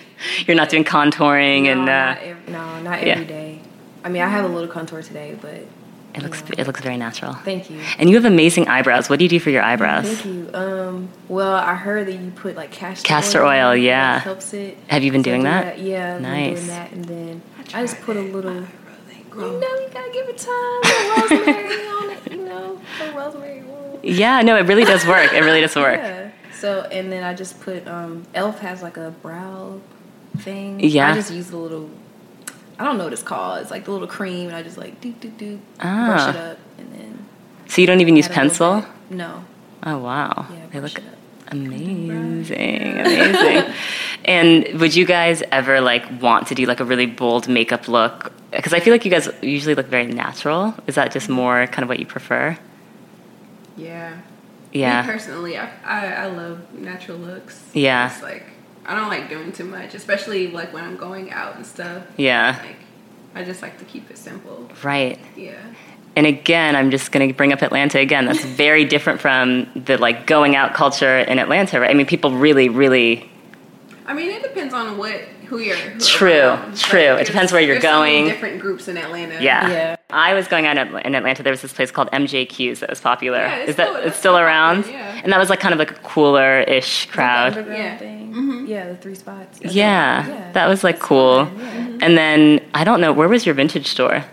[0.46, 3.12] you're not doing contouring no, and uh, not ev- no, not yeah.
[3.14, 3.60] every day.
[4.04, 5.64] I mean, I have a little contour today, but
[6.14, 6.54] it looks you know.
[6.58, 7.34] it looks very natural.
[7.34, 7.80] Thank you.
[7.98, 9.08] And you have amazing eyebrows.
[9.10, 10.06] What do you do for your eyebrows?
[10.06, 10.50] Thank you.
[10.54, 14.14] Um, well, I heard that you put like castor, Castor oil, on it, yeah.
[14.14, 14.78] that helps it.
[14.88, 15.78] Have you been So I doing do that?
[15.78, 16.54] Yeah, I've been Nice.
[16.56, 17.42] doing that, and then
[17.74, 18.52] I, just put a little.
[18.52, 18.66] Really
[19.54, 20.80] You know, you gotta give it time.
[20.84, 22.80] A rosemary on it, you know,
[23.16, 24.00] rosemary oil.
[24.02, 25.32] Yeah, no, it really does work.
[25.32, 25.96] It really does work.
[25.98, 26.30] Yeah.
[26.60, 27.86] So, and then I just put.
[27.88, 29.80] Um, Elf has like a brow
[30.38, 30.78] thing.
[30.80, 31.10] Yeah.
[31.10, 31.90] I just use the little.
[32.78, 33.60] I don't know what it's called.
[33.62, 36.06] It's like the little cream, and I just like do do do Ah.
[36.06, 37.26] brush it up, and then.
[37.68, 38.86] So you don't even use add a little pencil?
[39.10, 39.44] No.
[39.84, 40.46] Oh wow.
[40.50, 41.00] Yeah, they look
[41.48, 42.10] amazing.
[42.10, 43.74] Amazing.
[44.24, 48.32] and would you guys ever like want to do like a really bold makeup look?
[48.50, 50.74] Because I feel like you guys usually look very natural.
[50.86, 52.56] Is that just more kind of what you prefer?
[53.76, 54.18] Yeah.
[54.72, 55.02] Yeah.
[55.02, 57.62] Me personally, I, I I love natural looks.
[57.72, 58.10] Yeah.
[58.12, 58.46] It's like
[58.86, 62.04] I don't like doing too much, especially like when I'm going out and stuff.
[62.16, 62.60] Yeah.
[62.62, 62.76] Like
[63.34, 64.70] I just like to keep it simple.
[64.82, 65.18] Right.
[65.36, 65.60] Yeah.
[66.16, 68.26] And again, I'm just going to bring up Atlanta again.
[68.26, 71.90] That's very different from the like going out culture in Atlanta, right?
[71.90, 73.30] I mean, people really, really.
[74.06, 75.76] I mean, it depends on what who you're.
[75.76, 76.76] Who True, around.
[76.76, 77.14] true.
[77.16, 78.26] It depends where you're there's so going.
[78.26, 79.42] different groups in Atlanta.
[79.42, 79.68] Yeah.
[79.68, 79.96] Yeah.
[80.10, 81.42] I was going out in in Atlanta.
[81.42, 83.38] There was this place called MJQ's that was popular.
[83.38, 84.82] Yeah, it's Is that still- it's it's still still around?
[84.84, 85.20] popular, yeah.
[85.24, 87.54] And that was like kind of like a cooler ish crowd.
[87.54, 87.96] The Yeah.
[87.96, 88.32] thing.
[88.34, 88.68] Mhm.
[88.68, 89.58] Yeah, the three spots.
[89.62, 90.52] Yeah, Yeah.
[90.52, 91.46] that was like cool.
[91.46, 92.06] fun, yeah.
[92.06, 94.24] And then I don't know where was your vintage store?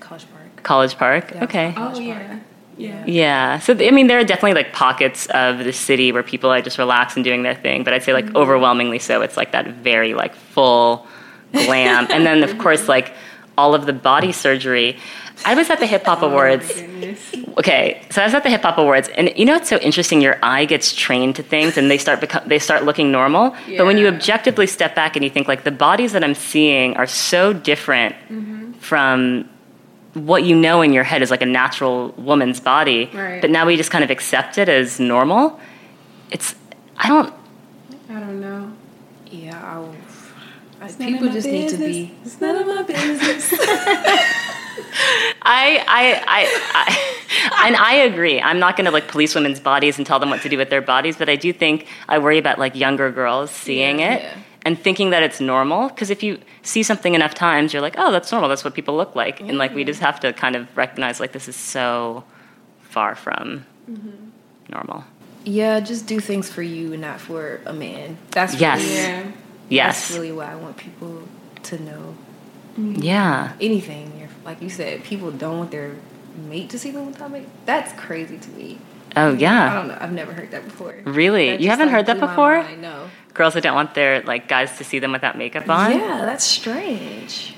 [0.00, 0.62] College Park.
[0.62, 1.32] College Park.
[1.34, 1.44] Yeah.
[1.44, 1.68] Okay.
[1.76, 2.26] Oh College yeah.
[2.28, 2.38] Park.
[2.78, 3.04] Yeah.
[3.06, 3.58] Yeah.
[3.58, 6.78] So I mean, there are definitely like pockets of the city where people are just
[6.78, 8.36] relaxed and doing their thing, but I'd say like Mm-hmm.
[8.36, 9.20] overwhelmingly so.
[9.22, 11.06] It's like that very like full
[11.52, 13.12] glam, and then of course like
[13.56, 14.96] all of the body surgery.
[15.46, 16.70] I was at the Hip Hop Awards.
[16.76, 17.54] Oh.
[17.58, 20.20] Okay, so I was at the Hip Hop Awards, and you know it's so interesting.
[20.20, 23.54] Your eye gets trained to things, and they start become they start looking normal.
[23.76, 26.96] But when you objectively step back and you think like the bodies that I'm seeing
[26.96, 28.72] are so different Mm-hmm.
[28.80, 29.48] from
[30.26, 33.40] what you know in your head is like a natural woman's body, Right.
[33.40, 35.58] but now we just kind of accept it as normal.
[36.30, 36.54] It's
[36.96, 37.32] I don't.
[38.10, 38.72] I don't know.
[39.30, 39.94] Yeah, I'll,
[40.82, 42.14] It's none people of my just need to be.
[42.24, 43.52] It's none of my business.
[45.42, 48.40] I, I, I, I, and I agree.
[48.40, 50.70] I'm not going to like police women's bodies and tell them what to do with
[50.70, 54.22] their bodies, but I do think I worry about like younger girls seeing Yeah, it
[54.22, 54.36] yeah.
[54.64, 55.88] And thinking that it's normal.
[55.88, 58.48] Because if you see something enough times, you're like, oh, that's normal.
[58.48, 59.40] That's what people look like.
[59.40, 60.06] And like we just mm-hmm.
[60.06, 62.24] have to kind of recognize like this is so
[62.82, 64.10] far from mm-hmm.
[64.70, 65.04] normal.
[65.44, 68.18] Yeah, just do things for you and not for a man.
[68.32, 68.80] That's Yes.
[68.82, 69.32] really, yeah.
[69.68, 70.08] Yes.
[70.08, 71.22] That's really what I want people
[71.64, 72.14] to know.
[72.78, 73.02] Mm-hmm.
[73.02, 73.52] yeah.
[73.60, 75.96] Anything, you're- like you said, people don't want their
[76.48, 77.50] mate to see them without makeup.
[77.66, 78.78] That's crazy to me.
[79.16, 79.72] Oh yeah.
[79.72, 79.98] I don't know.
[80.00, 80.96] I've never heard that before.
[81.04, 81.50] Really?
[81.50, 82.62] That You haven't like, heard that before?
[82.62, 82.82] mind.
[82.82, 83.10] No.
[83.38, 85.92] Girls that don't want their like guys to see them without makeup on.
[85.92, 87.54] Yeah, that's strange.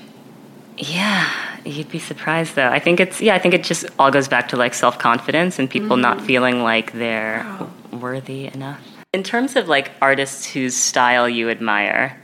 [0.77, 1.27] Yeah,
[1.65, 2.69] you'd be surprised though.
[2.69, 5.67] I think it's yeah, I think it just all goes back to like self-confidence and
[5.67, 6.25] people not mm-hmm.
[6.27, 7.71] feeling like they're Wow.
[7.91, 8.79] worthy enough.
[9.13, 12.15] In terms of like artists whose style you admire,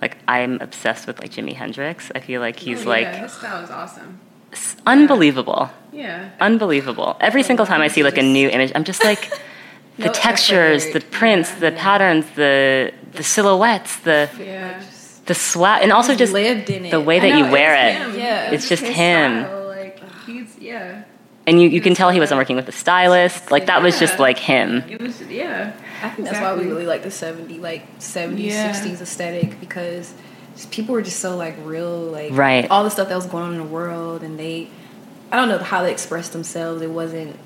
[0.00, 2.10] like I'm obsessed with like Jimi Hendrix.
[2.14, 4.20] I feel like he's Oh, like his style is awesome.
[4.86, 5.70] unbelievable.
[5.92, 6.30] Yeah.
[6.40, 7.16] Unbelievable.
[7.20, 9.30] Every single time I see like a new image, I'm just like
[9.98, 10.92] the No textures, effort.
[10.94, 14.80] the prints, Yeah, the patterns, the the silhouettes, the Yeah.
[15.26, 18.18] the swag, and also just lived in the way I that you wear it's it.
[18.18, 18.50] Yeah.
[18.50, 19.44] It's just him.
[19.44, 21.02] style, Like he's yeah.
[21.46, 23.50] And you, you can tell he wasn't working with a stylist.
[23.50, 24.84] Like that was just like him.
[24.88, 25.72] It was yeah.
[26.02, 28.72] I think that's why we really like the 70 like 70s, Yeah.
[28.72, 30.12] 60s aesthetic because
[30.54, 32.68] just people were just so like real like Right.
[32.70, 34.68] all the stuff that was going on in the world and they
[35.32, 36.82] I don't know how they expressed themselves.
[36.82, 37.36] It wasn't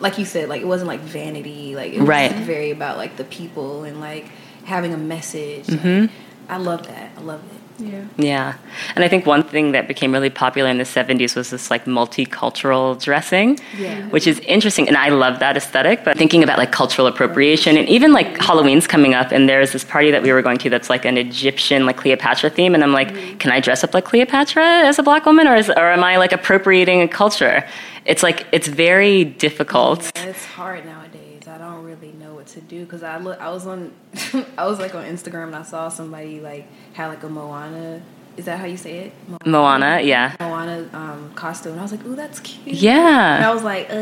[0.00, 1.74] like you said, like it wasn't like vanity.
[1.74, 2.32] Like it was Right.
[2.32, 4.26] very about like the people and like
[4.68, 5.66] having a message.
[5.66, 6.02] Mhm.
[6.02, 6.10] Like,
[6.48, 7.10] I love that.
[7.18, 7.60] I love it.
[7.80, 8.00] Yeah.
[8.16, 8.54] Yeah.
[8.96, 11.84] And I think one thing that became really popular in the 70s was this like
[11.84, 14.02] multicultural dressing, Yeah.
[14.08, 14.88] which is interesting.
[14.88, 16.02] And I love that aesthetic.
[16.04, 19.84] But thinking about like cultural appropriation and even like Halloween's coming up, and there's this
[19.84, 22.74] party that we were going to that's like an Egyptian, like Cleopatra theme.
[22.74, 25.70] And I'm like, can I dress up like Cleopatra as a black woman or, is,
[25.70, 27.64] or am I like appropriating a culture?
[28.06, 30.10] It's like, it's very difficult.
[30.16, 31.46] Yeah, it's hard nowadays.
[31.46, 33.40] I don't really know what to do because I look.
[33.40, 33.92] I was on.
[34.58, 38.02] I was like on Instagram and I saw somebody like had like a Moana.
[38.36, 39.12] Is that how you say it?
[39.26, 40.36] Moana, Moana yeah.
[40.38, 41.72] Moana um, costume.
[41.72, 42.66] And I was like, ooh, that's cute.
[42.68, 43.42] And Yeah.
[43.44, 43.94] I was like, uh,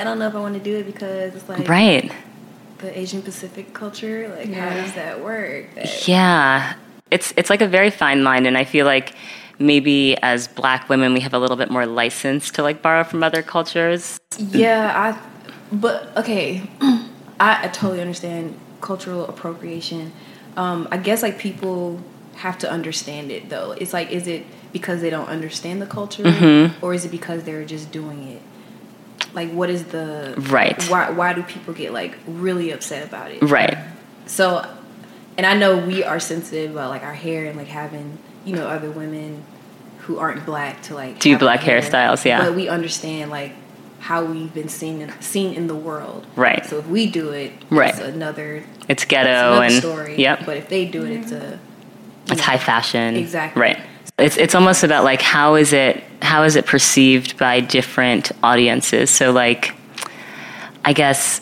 [0.00, 2.10] I don't know if I want to do it because it's like Right.
[2.78, 4.34] the Asian Pacific culture.
[4.34, 5.74] Like, how does that work?
[5.74, 6.72] That- Yeah,
[7.10, 9.14] it's it's like a very fine line, and I feel like
[9.58, 13.22] maybe as Black women we have a little bit more license to like borrow from
[13.22, 14.18] other cultures.
[14.38, 15.18] Yeah, I.
[15.70, 16.62] But okay,
[17.40, 20.12] I, I totally understand cultural appropriation.
[20.56, 22.00] Um, I guess like people
[22.36, 23.72] have to understand it though.
[23.72, 26.84] It's like, is it because they don't understand the culture, Mm-hmm.
[26.84, 28.42] or is it because they're just doing it?
[29.34, 30.80] Like, what is the Right.
[30.90, 33.42] Why why do people get like really upset about it?
[33.42, 33.76] Right.
[34.26, 34.66] So,
[35.36, 38.66] and I know we are sensitive about like our hair and like having you know
[38.66, 39.44] other women
[40.00, 41.80] who aren't black to like Do black hair.
[41.80, 42.42] hairstyles, yeah.
[42.44, 43.52] But we understand like
[44.02, 46.26] how we've been seen in, seen in the world.
[46.34, 46.66] Right.
[46.66, 47.90] So if we do it, Right.
[47.90, 50.16] it's another, It's it's ghetto another and story.
[50.18, 52.32] yep, But if they do it, it's a mm-hmm.
[52.32, 53.14] it's high fashion.
[53.16, 53.62] Exactly.
[53.62, 53.78] Right.
[54.18, 59.08] It's it's almost about like how is it how is it perceived by different audiences.
[59.10, 59.72] So like,
[60.84, 61.40] I guess.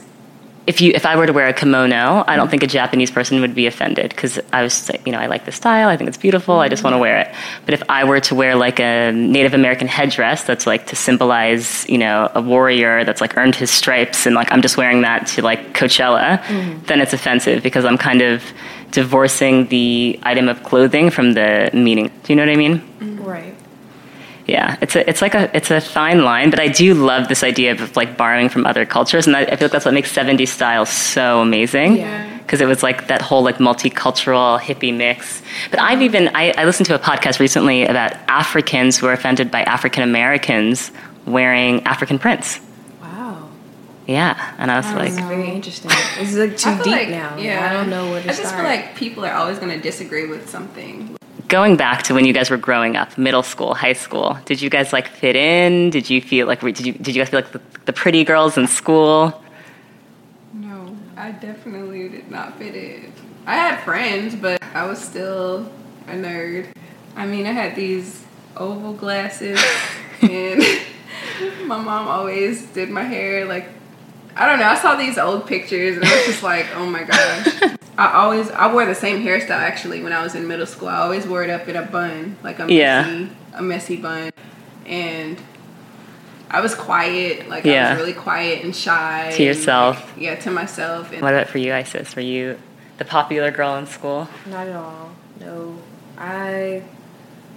[0.70, 2.50] If you, if I were to wear a kimono, I don't mm-hmm.
[2.50, 5.44] think a Japanese person would be offended because I was, like, you know, I like
[5.44, 6.92] the style, I think it's beautiful, I just mm-hmm.
[6.92, 7.28] want to wear it.
[7.64, 11.88] But if I were to wear like a Native American headdress that's like to symbolize,
[11.88, 15.26] you know, a warrior that's like earned his stripes, and like I'm just wearing that
[15.32, 16.84] to like Coachella, mm-hmm.
[16.84, 18.44] then it's offensive because I'm kind of
[18.92, 22.12] divorcing the item of clothing from the meaning.
[22.22, 22.80] Do you know what I mean?
[23.30, 23.54] right.
[24.50, 27.44] Yeah, it's a, it's like a, it's a fine line, but I do love this
[27.44, 30.12] idea of like borrowing from other cultures, and I, I feel like that's what makes
[30.12, 31.98] '70s style so amazing.
[31.98, 32.38] Yeah.
[32.38, 35.40] because it was like that whole like multicultural hippie mix.
[35.70, 39.52] But I've even I, I listened to a podcast recently about Africans who are offended
[39.52, 40.90] by African Americans
[41.26, 42.58] wearing African prints.
[43.00, 43.48] Wow.
[44.08, 45.92] Yeah, and I was like, It's very interesting.
[46.18, 47.36] It's like too deep like, now.
[47.36, 47.68] Yeah.
[47.70, 48.56] I don't know where to I just start.
[48.56, 51.16] feel like people are always going to disagree with something.
[51.48, 54.38] Going back to when you guys were growing up, middle school, high school.
[54.44, 55.90] Did you guys like fit in?
[55.90, 58.56] Did you feel like did you did you guys feel like the, the pretty girls
[58.56, 59.42] in school?
[60.52, 63.12] No, I definitely did not fit in.
[63.46, 65.70] I had friends, but I was still
[66.06, 66.68] a nerd.
[67.16, 68.24] I mean, I had these
[68.56, 69.60] oval glasses,
[70.22, 70.62] and
[71.66, 73.66] my mom always did my hair like
[74.36, 74.66] I don't know.
[74.66, 77.78] I saw these old pictures, and I was just like, oh my gosh.
[77.98, 80.88] I always I wore the same hairstyle actually when I was in middle school.
[80.88, 83.28] I always wore it up in a bun, like a messy, Yeah.
[83.54, 84.30] a messy bun,
[84.86, 85.38] and
[86.50, 87.48] I was quiet.
[87.48, 89.24] Like I was really quiet and shy.
[89.32, 90.12] To and, yourself.
[90.12, 91.12] like, yeah, to myself.
[91.12, 92.16] And What about for you, Isis?
[92.16, 92.58] Were you
[92.98, 94.28] the popular girl in school?
[94.46, 95.10] Not at all.
[95.40, 95.76] No.
[96.16, 96.82] I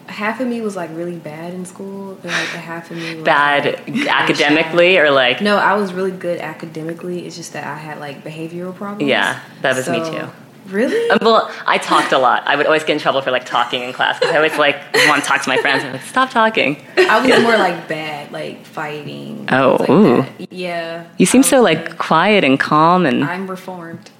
[0.08, 3.16] half of me was like really bad in school, and like the half of me
[3.16, 5.42] was Bad like, academically or like.
[5.42, 7.26] No, I was really good academically.
[7.26, 9.10] It's just that I had like behavioral problems.
[9.10, 10.30] Yeah, that was me too.
[10.68, 11.10] Really?
[11.10, 12.44] Um, well, I talked a lot.
[12.48, 14.76] I would always get in trouble for like talking in class because I always like
[15.08, 15.84] want to talk to my friends.
[15.84, 16.82] I'm like, stop talking.
[16.98, 19.48] I was more like bad, like fighting.
[19.52, 20.22] Oh, like ooh.
[20.22, 20.52] that.
[20.54, 21.06] Yeah.
[21.18, 24.10] You seem so like quiet and calm and I'm reformed.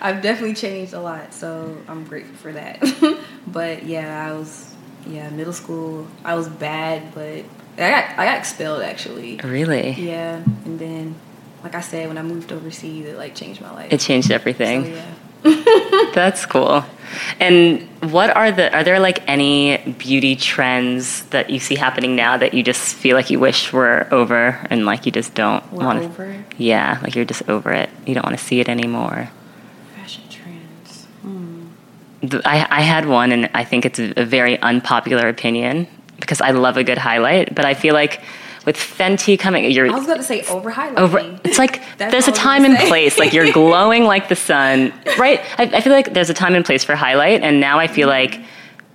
[0.00, 2.80] I've definitely changed a lot, so I'm grateful for that.
[3.46, 4.74] but yeah, I was
[5.06, 6.06] yeah middle school.
[6.24, 7.44] I was bad, but
[7.74, 9.36] I got I got expelled actually.
[9.38, 9.92] Really?
[9.92, 11.14] Yeah, and then
[11.62, 13.92] like I said, when I moved overseas, it like changed my life.
[13.92, 14.92] It changed so, everything.
[14.92, 15.14] yeah.
[16.14, 16.84] That's cool.
[17.40, 17.82] And
[18.12, 22.54] what are the are there like any beauty trends that you see happening now that
[22.54, 26.44] you just feel like you wish were over and like you just don't want over
[26.56, 27.90] Yeah, like you're just over it.
[28.06, 29.30] You don't want to see it anymore.
[32.22, 35.86] Fashion I, I had one, and I think it's a, a very unpopular opinion
[36.20, 38.20] because I love a good highlight, but I feel like
[38.66, 40.98] with Fenty coming, you're I was about to say over highlighting.
[40.98, 41.40] over.
[41.44, 43.18] It's like there's a all I was time and place.
[43.18, 45.40] Like you're glowing like the sun, right?
[45.58, 48.08] I, I feel like there's a time and place for highlight, and now I feel
[48.08, 48.40] like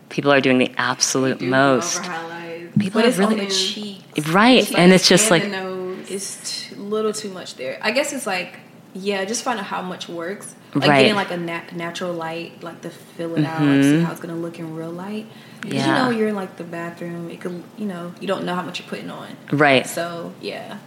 [0.10, 2.00] people are doing the absolute Do most.
[2.00, 2.78] over highlights.
[2.78, 4.02] People but are it's on really the cheek.
[4.30, 6.12] right, and it's just like nose.
[6.12, 7.80] It's a little too much there.
[7.82, 8.60] I guess it's like,
[8.94, 10.56] yeah, just find out how much works.
[10.76, 11.02] Like Right.
[11.02, 14.20] getting like a nat- natural light, like to fill it out, like see how it's
[14.20, 15.28] gonna look in real light.
[15.62, 15.88] Because Mm-hmm.
[15.90, 15.98] Yeah.
[16.08, 18.64] you know you're in like the bathroom, it could, you know, you don't know how
[18.64, 19.28] much you're putting on.
[19.52, 19.86] right.
[19.86, 20.78] So yeah,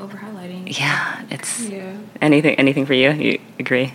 [0.00, 0.76] over highlighting.
[0.78, 1.96] Yeah, it's yeah.
[2.20, 2.56] anything.
[2.56, 3.10] Anything for you?
[3.12, 3.94] You agree?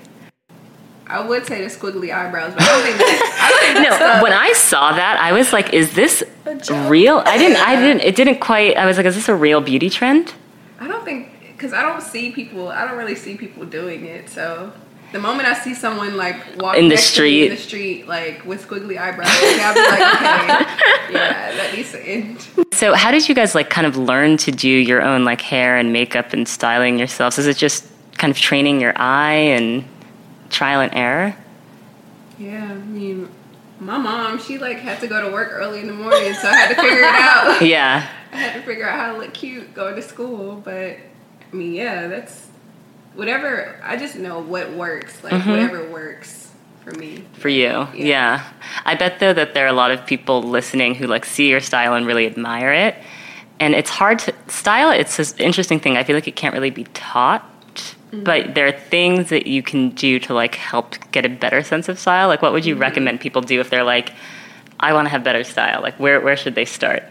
[1.07, 3.41] I would say the squiggly eyebrows, but I don't think that.
[3.41, 6.23] I don't think No, the- when I saw that, I was like, "Is this
[6.87, 7.57] real?" I didn't.
[7.57, 8.01] I didn't.
[8.01, 8.75] It didn't quite.
[8.77, 10.33] I was like, "Is this a real beauty trend?"
[10.79, 12.69] I don't think because I don't see people.
[12.69, 14.29] I don't really see people doing it.
[14.29, 14.73] So
[15.15, 17.47] the moment I see someone like walk In the me in street.
[17.47, 22.45] the street, like with squiggly eyebrows, I'll be like, okay, yeah, that needs to end.
[22.73, 25.77] So, how did you guys like kind of learn to do your own like hair
[25.77, 27.39] and makeup and styling yourselves?
[27.39, 27.87] Is it just
[28.17, 29.85] kind of training your eye and
[30.49, 31.33] trial and error?
[32.37, 33.29] Yeah, I mean,
[33.79, 36.55] my mom, she like had to go to work early in the morning, so I
[36.57, 37.61] had to figure it out.
[37.65, 38.05] Yeah.
[38.33, 40.57] I had to figure out how to look cute going to school.
[40.57, 40.97] But
[41.53, 42.47] I mean, yeah, that's
[43.15, 43.79] whatever.
[43.83, 45.23] I just know what works.
[45.23, 45.49] Like Mm-hmm.
[45.49, 46.51] whatever works
[46.83, 47.23] for me.
[47.33, 48.43] For you, yeah.
[48.85, 51.59] I bet though that there are a lot of people listening who like see your
[51.61, 52.95] style and really admire it.
[53.59, 54.91] And it's hard to style.
[54.91, 55.97] It's this interesting thing.
[55.97, 57.43] I feel like it can't really be taught,
[58.11, 61.87] but there are things that you can do to like help get a better sense
[61.89, 62.27] of style.
[62.27, 64.11] Like, what would you recommend people do if they're like,
[64.79, 65.81] I want to have better style?
[65.81, 67.03] Like, where where should they start?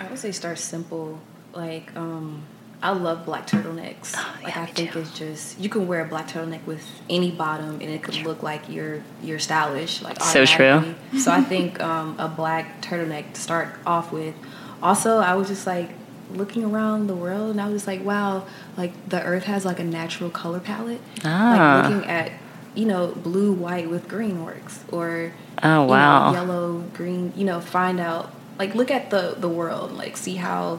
[0.00, 1.20] I would say start simple.
[1.54, 2.42] Like, um,
[2.80, 4.14] I love black turtlenecks.
[4.42, 5.00] like, yeah, I me think too.
[5.00, 8.42] it's just you can wear a black turtleneck with any bottom, and it could look
[8.42, 10.00] like you're you're stylish.
[10.02, 10.94] Like So true.
[11.18, 14.34] So I think um, a black turtleneck to start off with.
[14.82, 15.90] Also, I was just like
[16.32, 19.84] looking around the world, and I was like, wow, like the Earth has like a
[19.84, 21.00] natural color palette.
[21.24, 21.82] Ah.
[21.82, 22.30] Like looking at
[22.76, 26.32] you know blue, white with green works, or Oh, you know, wow.
[26.32, 27.32] yellow, green.
[27.34, 30.78] You know, find out like look at the the world, like see how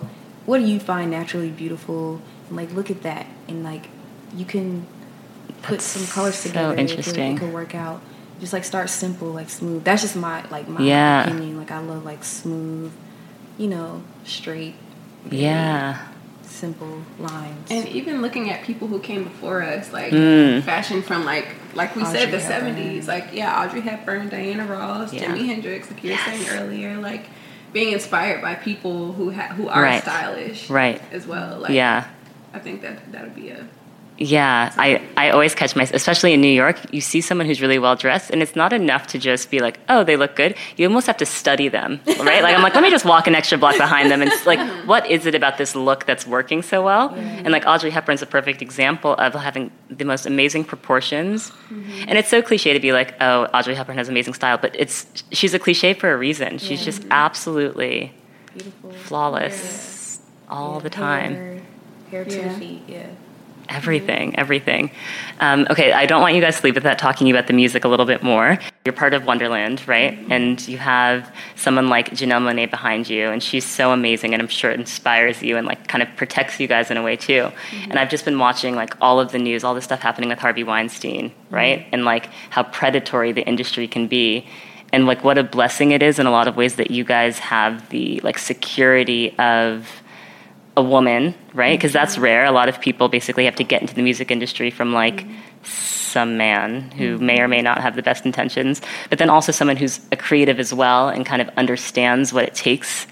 [0.50, 3.86] what do you find naturally beautiful, and like look at that, and like
[4.36, 4.86] you can
[5.62, 6.74] put That's some colors together.
[6.74, 7.36] It could- interesting.
[7.36, 8.02] It could, work out.
[8.40, 9.84] Just like start simple, like smooth.
[9.84, 11.26] That's just my like my Yeah.
[11.26, 11.58] opinion.
[11.58, 12.92] Like I love like smooth,
[13.58, 14.74] you know, straight,
[15.30, 15.98] Yeah.
[16.44, 17.70] simple lines.
[17.70, 20.64] And even looking at people who came before us, like Mm.
[20.64, 22.50] fashion from like like we Audrey said, the Hepburn.
[22.76, 25.26] seventies, like yeah, Audrey Hepburn, Diana Ross, Yeah.
[25.26, 26.26] Jimi Hendrix, like you were Yes.
[26.46, 27.26] saying earlier, like
[27.74, 30.02] being inspired by people who ha- who are Right.
[30.02, 31.02] stylish, Right.
[31.12, 31.60] as well.
[31.60, 32.06] Like, Yeah.
[32.54, 33.66] I think that that would be a
[34.22, 37.80] Yeah, I, I always catch myself, especially in New York, you see someone who's really
[37.80, 40.56] well dressed, and it's not enough to just be like, oh, they look good.
[40.76, 42.44] You almost have to study them, right?
[42.44, 44.22] like, I'm like, let me just walk an extra block behind them.
[44.22, 47.14] And it's like, what is it about this look that's working so well?
[47.16, 51.52] And like, Audrey Hepburn's a perfect example of having the most amazing proportions.
[51.52, 52.10] Mm-hmm.
[52.10, 55.08] And it's so cliche to be like, oh, Audrey Hepburn has amazing style, but it's
[55.32, 56.58] she's a cliche for a reason.
[56.58, 58.12] She's just absolutely
[58.54, 58.92] Beautiful.
[58.92, 61.34] flawless all Yeah, the time.
[61.36, 61.62] Hair,
[62.12, 62.48] hair to Yeah.
[62.54, 62.82] the feet.
[62.86, 63.08] Yeah.
[63.70, 64.90] Everything, everything.
[65.40, 67.88] Um, okay, I don't want you guys to leave without talking about the music a
[67.88, 68.58] little bit more.
[68.84, 70.18] You're part of Wondaland, right?
[70.32, 74.48] And you have someone like Janelle Monáe behind you, and she's so amazing, and I'm
[74.48, 77.52] sure it inspires you and like kind of protects you guys in a way too.
[77.84, 80.40] And I've just been watching like all of the news, all the stuff happening with
[80.40, 81.86] Harvey Weinstein, right?
[81.92, 84.48] And like how predatory the industry can be.
[84.92, 87.38] And like what a blessing it is in a lot of ways that you guys
[87.38, 90.02] have the like security of
[90.78, 91.78] a woman, right?
[91.78, 92.24] Because that's mm-hmm.
[92.24, 92.46] rare.
[92.46, 95.34] A lot of people basically have to get into the music industry from like mm-hmm.
[95.64, 97.26] some man who mm-hmm.
[97.26, 100.60] may or may not have the best intentions, but then also someone who's a creative
[100.60, 103.08] as well and kind of understands what it takes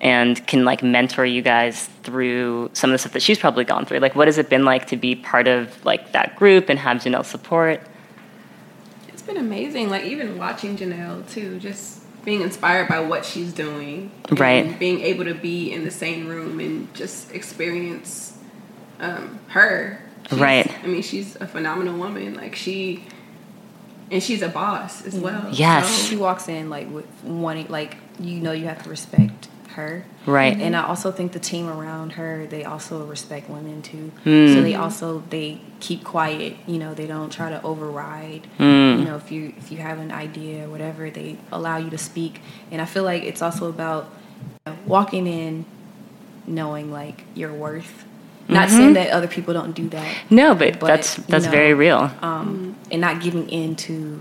[0.00, 3.84] and can like mentor you guys through some of the stuff that she's probably gone
[3.84, 3.98] through.
[3.98, 6.98] Like, what has it been like to be part of like that group and have
[6.98, 7.82] Janelle support?
[9.08, 9.90] It's been amazing.
[9.90, 14.78] Like even watching Janelle too, just being inspired by what she's doing, and Right.
[14.78, 18.36] Being able to be in the same room and just experience
[19.00, 20.02] um, her.
[20.28, 20.70] She's- Right.
[20.84, 22.34] I mean, she's a phenomenal woman.
[22.34, 23.04] Like she,
[24.10, 25.48] and she's a boss as well.
[25.50, 25.88] Yes.
[25.88, 30.04] So- She walks in like with wanting, like you know, you have to respect her.
[30.30, 30.56] Right.
[30.58, 34.12] And I also think the team around her, they also respect women too.
[34.24, 34.54] Mm.
[34.54, 36.56] So they also they keep quiet.
[36.66, 38.46] You know, they don't try to override.
[38.58, 38.98] Mm.
[39.00, 41.98] You know, if you if you have an idea or whatever, they allow you to
[41.98, 42.40] speak.
[42.70, 44.08] And I feel like it's also about
[44.66, 45.64] you know, walking in,
[46.46, 48.04] knowing like your worth.
[48.48, 48.76] Not Mm-hmm.
[48.76, 52.10] saying that other people don't do that, No, but, But, that's that's know, very real.
[52.20, 54.20] um, and not giving in to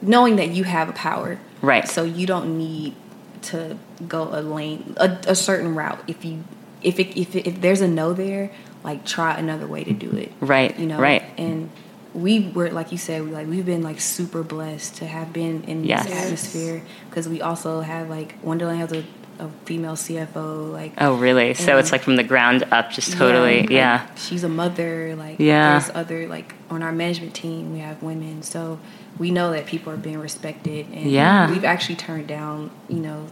[0.00, 1.38] knowing that you have a power.
[1.60, 1.86] Right.
[1.86, 2.94] So you don't need
[3.42, 3.78] to
[4.08, 6.02] go a lane a, a certain route.
[6.06, 6.44] If you
[6.82, 8.50] if it, if it, if there's a no there,
[8.84, 10.30] like try another way to do it.
[10.40, 10.98] Right, You know.
[11.00, 11.22] right.
[11.38, 11.70] And
[12.14, 15.64] we were like you said, we like we've been like super blessed to have been
[15.64, 16.06] in Yes.
[16.06, 19.04] this atmosphere because we also have like Wondaland has a,
[19.38, 21.52] a female CFO like Oh, really?
[21.54, 23.62] So it's like from the ground up, just totally.
[23.62, 24.06] like, Yeah.
[24.16, 25.14] she's a mother.
[25.16, 25.78] Like Yeah.
[25.78, 28.78] there's other like on our management team we have women, so
[29.18, 31.50] we know that people are being respected, and Yeah.
[31.50, 33.26] we've actually turned down you know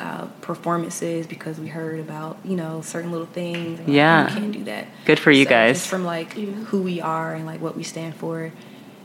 [0.00, 3.78] uh, performances because we heard about you know certain little things.
[3.78, 4.28] and, like, Yeah.
[4.34, 4.86] you can't do that.
[5.04, 5.76] Good for you So guys.
[5.76, 8.50] Just from like who we are and like what we stand for.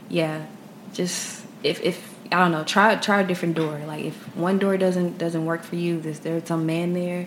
[0.08, 0.46] Yeah,
[0.94, 3.80] just if if I don't know, try try a different door.
[3.86, 7.26] Like if one door doesn't doesn't work for you, there's there's some man there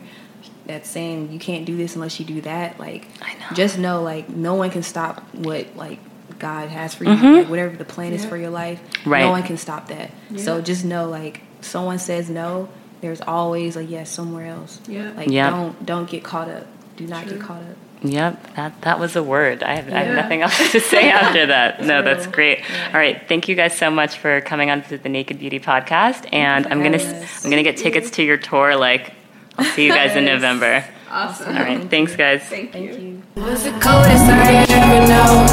[0.65, 2.79] that's saying you can't do this unless you do that.
[2.79, 3.55] Like I know.
[3.55, 5.99] just know like no one can stop what like
[6.37, 7.37] God has for you, Mhm.
[7.39, 8.79] like, whatever the plan is for your life.
[9.05, 9.21] Right.
[9.25, 10.11] No one can stop that.
[10.37, 12.69] So just know like someone says no,
[13.01, 14.79] there's always a yes somewhere else.
[14.87, 15.11] Yeah.
[15.15, 15.49] Like Yeah.
[15.49, 16.67] don't don't get caught up.
[16.97, 17.33] Do not True.
[17.37, 17.77] get caught up.
[18.01, 19.61] Yep, that that was a word.
[19.61, 21.83] I have, I have nothing else to say after that.
[21.83, 22.31] No, that's True.
[22.33, 22.59] great.
[22.87, 26.25] All right, thank you guys so much for coming on to the Naked Beauty podcast,
[26.33, 26.97] and I'm gonna.
[27.43, 28.77] I'm gonna get tickets to your tour.
[28.77, 29.11] Like,
[29.57, 30.85] I'll see you guys in November.
[31.11, 31.57] Awesome.
[31.57, 32.41] All right, thanks guys.
[32.43, 33.21] Thank, Thank you.
[33.35, 33.41] you.
[33.43, 35.47] Was the coldest I ever known.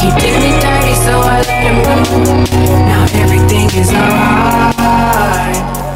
[0.00, 1.94] He did me dirty, so I let him go.
[2.88, 5.87] Now everything is alright.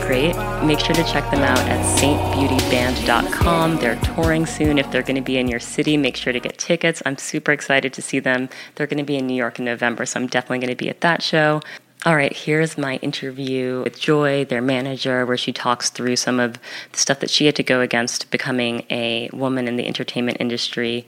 [0.00, 0.34] Great?
[0.64, 3.76] Make sure to check them out at saintbeautyband.com.
[3.76, 4.78] They're touring soon.
[4.78, 7.02] If they're going to be in your city, make sure to get tickets.
[7.04, 8.48] I'm super excited to see them.
[8.74, 10.88] They're going to be in New York in November, so I'm definitely going to be
[10.88, 11.60] at that show.
[12.04, 16.54] All right, here's my interview with Joy, their manager, where she talks through some of
[16.90, 21.06] the stuff that she had to go against becoming a woman in the entertainment industry.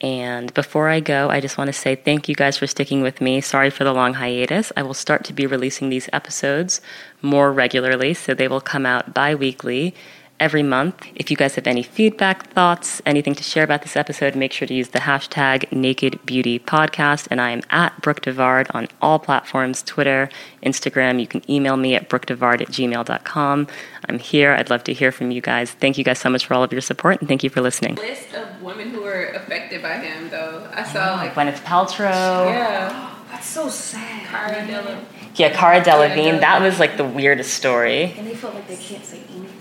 [0.00, 3.20] And before I go, I just want to say thank you guys for sticking with
[3.20, 3.40] me.
[3.42, 4.72] Sorry for the long hiatus.
[4.76, 6.80] I will start to be releasing these episodes
[7.20, 9.94] more regularly, so they will come out bi weekly
[10.40, 11.06] every month.
[11.14, 14.66] If you guys have any feedback, thoughts, anything to share about this episode, make sure
[14.66, 17.28] to use the hashtag Naked Beauty Podcast.
[17.30, 20.30] And I am at Brooke DeVard on all platforms Twitter,
[20.62, 21.20] Instagram.
[21.20, 23.66] You can email me at brookdevard at gmail.com.
[24.08, 24.52] I'm here.
[24.52, 25.70] I'd love to hear from you guys.
[25.72, 27.96] Thank you guys so much for all of your support, and thank you for listening.
[27.96, 30.68] List of women who were affected by him, though.
[30.72, 32.48] I saw oh, like Gwyneth Paltrow.
[32.48, 34.26] yeah, That's so sad.
[34.26, 35.04] Cara Delevingne.
[35.36, 36.16] Yeah, Cara Delevingne.
[36.16, 36.40] Delevingne.
[36.40, 38.14] That was like the weirdest story.
[38.16, 39.59] And they felt like they can't say anything.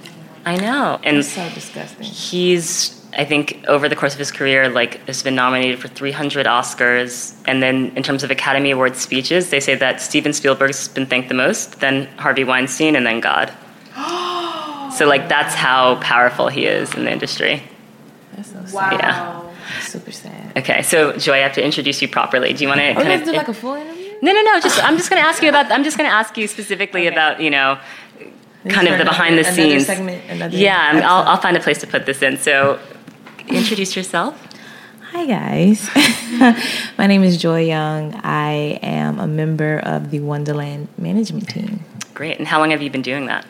[0.49, 0.99] I know.
[1.03, 2.03] And so disgusting.
[2.05, 6.47] he's, I think, over the course of his career, like, has been nominated for 300
[6.47, 7.35] Oscars.
[7.47, 11.29] And then in terms of Academy Award speeches, they say that Steven Spielberg's been thanked
[11.29, 13.53] the most, then Harvey Weinstein, and then God.
[14.97, 17.61] so, like, that's how powerful he is in the industry.
[18.35, 18.73] That's so sad.
[18.73, 18.89] Wow.
[18.91, 19.81] Yeah.
[19.81, 20.57] Super sad.
[20.57, 22.53] Okay, so Joy, I have to introduce you properly.
[22.53, 23.99] Do you want oh, to Are we kind gonna of do like a full interview?
[24.21, 24.59] No, no, no.
[24.59, 25.71] Just I'm just going to ask you about.
[25.71, 27.15] I'm just going to ask you specifically Okay.
[27.15, 28.08] about you know, This
[28.67, 29.85] kind of the behind the another scenes.
[29.85, 31.23] segment, another yeah, I'm- I'll.
[31.29, 32.37] I'll find a place to put this in.
[32.37, 32.79] So,
[33.47, 34.35] introduce yourself.
[35.11, 35.89] Hi, guys.
[36.97, 38.13] My name is Joy Young.
[38.23, 41.83] I am a member of the Wondaland management team.
[42.13, 42.37] Great.
[42.37, 43.45] And how long have you been doing that?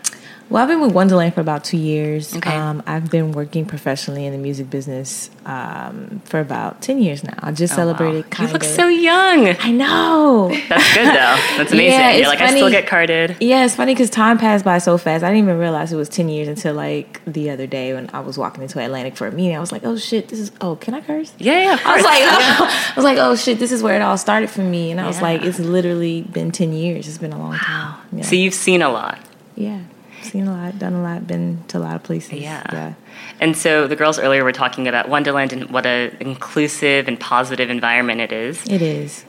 [0.49, 2.35] Well, I've been with Wondaland for about two years.
[2.35, 2.55] Okay.
[2.55, 7.35] Um, I've been working professionally in the music business um, for about 10 years now.
[7.39, 7.95] I just Oh, wow.
[7.95, 9.55] celebrated You look so young.
[9.59, 10.49] I know.
[10.67, 11.11] That's good though.
[11.57, 11.99] That's amazing.
[11.99, 12.71] Yeah, You're like I still funny.
[12.71, 13.37] get carded.
[13.39, 15.23] Yeah, it's funny because time passed by so fast.
[15.23, 18.19] I didn't even realize it was 10 years until like the other day when I
[18.21, 19.55] was walking into Atlantic for a meeting.
[19.55, 21.31] I was like, oh shit, this is, oh, can I curse?
[21.37, 21.73] Yeah, yeah.
[21.75, 24.49] Of I was like, I was like, oh shit, this is where it all started
[24.49, 24.89] for me.
[24.89, 27.07] And I was like, it's literally been 10 years.
[27.07, 27.99] It's been a long time.
[28.13, 28.23] Yeah.
[28.23, 29.19] so you've seen a lot.
[29.55, 29.81] yeah.
[30.22, 32.34] Seen a lot, done a lot, been to a lot of places.
[32.34, 32.63] Yeah.
[32.72, 32.93] Yeah.
[33.39, 37.70] And so the girls earlier were talking about Wondaland and what a inclusive and positive
[37.70, 38.65] environment it is.
[38.67, 39.26] It is.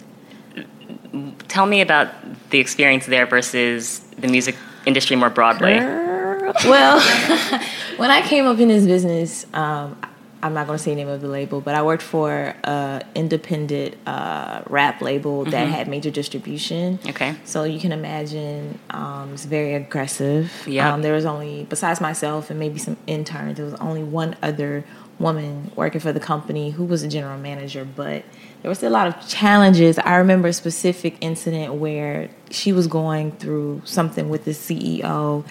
[1.49, 2.09] Tell me about
[2.51, 5.79] the experience there versus the music industry more broadly.
[5.79, 6.53] Girl.
[6.65, 7.01] Well,
[7.97, 9.97] when I came up in this business, um,
[10.43, 13.03] I'm not going to say the name of the label, but I worked for a
[13.15, 16.99] independent uh, rap label that had major distribution.
[16.99, 17.09] Mm-hmm.
[17.11, 17.37] Okay.
[17.45, 20.53] So you can imagine um, it's very aggressive.
[20.67, 20.93] Yeah.
[20.93, 24.85] Um, there was only, besides myself and maybe some interns, there was only one other
[25.19, 28.25] woman working for the company who was a general manager, but
[28.63, 29.99] there was still a lot of challenges.
[29.99, 35.45] I remember a specific incident where she was going through something with the CEO.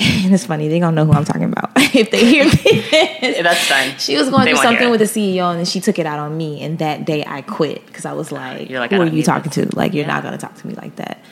[0.24, 3.42] And it's funny, they don't know who I'm talking about if they hear this.
[3.42, 3.96] That's fine.
[3.98, 6.36] She was going through something with the CEO, and then she took it out on
[6.36, 6.62] me.
[6.62, 9.50] And that day, I quit because I was like, You're like, "Who are you talking
[9.50, 9.68] this.
[9.68, 9.76] to?
[9.76, 10.14] Like, you're Yeah.
[10.14, 11.22] not going to talk to me like that."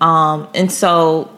[0.00, 1.30] Um, and so,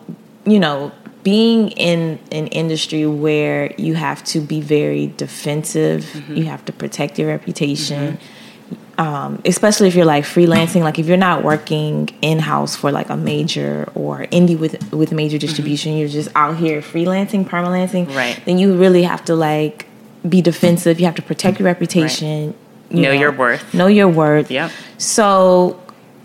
[0.44, 0.90] you know,
[1.22, 6.36] being in an industry where you have to be very defensive, Mm-hmm.
[6.36, 8.18] you have to protect your reputation.
[9.02, 13.10] Um, especially if you're like freelancing, like if you're not working in house for like
[13.10, 18.06] a major or indie with with major distribution, you're just out here freelancing, permalancing.
[18.06, 18.16] Mm-hmm.
[18.16, 18.40] Right.
[18.44, 19.86] Then you really have to like
[20.28, 21.00] be defensive.
[21.00, 22.54] You have to protect your reputation.
[22.90, 23.74] you Know your worth.
[23.74, 24.52] Know your worth.
[24.52, 24.70] Yep.
[24.98, 25.82] So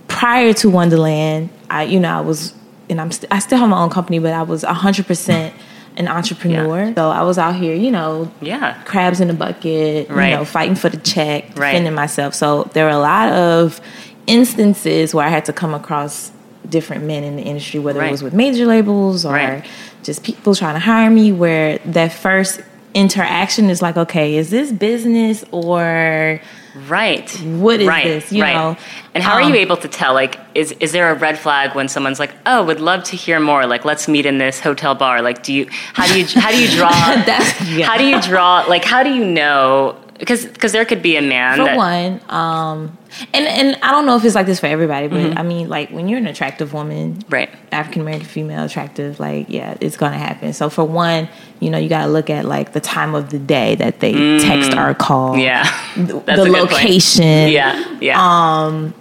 [0.08, 2.54] prior to Wondaland, I you know I was
[2.92, 5.56] and I'm st- I still have my own company, but I was hundred percent
[5.98, 6.94] an entrepreneur.
[6.96, 8.76] So I was out here, you know, Yeah.
[8.86, 10.30] crabs in the bucket, Right.
[10.30, 11.72] you know, fighting for the check, Right.
[11.72, 12.34] defending myself.
[12.36, 13.82] So there were a lot of
[14.28, 16.32] instances where I had to come across
[16.70, 18.10] different men in the industry, whether Right.
[18.10, 19.64] it was with major labels or Right.
[20.04, 22.62] just people trying to hire me, where that first
[22.94, 26.40] interaction is like, okay, is this business or
[26.88, 27.30] Right.
[27.44, 28.04] What is right.
[28.06, 28.54] this, you right.
[28.54, 28.78] know?
[29.14, 30.14] And how are Um, you able to tell?
[30.14, 33.40] Like, is is there a red flag when someone's like, "Oh, would love to hear
[33.40, 33.66] more.
[33.66, 36.62] Like, let's meet in this hotel bar." Like, do you how do you how do
[36.62, 36.92] you draw?
[37.78, 37.86] Yeah.
[37.86, 38.64] How do you draw?
[38.68, 39.98] Like, how do you know?
[40.20, 42.98] Because because there could be a man for that one, um,
[43.34, 45.38] and and I don't know if it's like this for everybody, but Mm-hmm.
[45.38, 47.50] I mean, like when you're an attractive woman, right.
[47.72, 50.54] African American female attractive, like yeah, it's gonna happen.
[50.54, 53.76] So for one, you know, you gotta look at like the time of the day
[53.76, 55.44] that they text or call, Mm.
[55.44, 55.64] Yeah.
[55.96, 56.72] the, That's the a good point.
[56.72, 57.98] location, Yeah.
[58.02, 58.18] Yeah.
[58.66, 58.94] Um,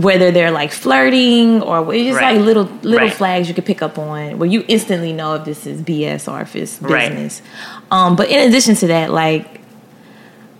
[0.00, 2.36] whether they're like flirting or it's just Right.
[2.36, 3.12] like little little Right.
[3.12, 6.40] flags you could pick up on where you instantly know if this is BS or
[6.40, 7.10] if it's Right.
[7.10, 7.42] business.
[7.90, 9.46] Um, but in addition to that, like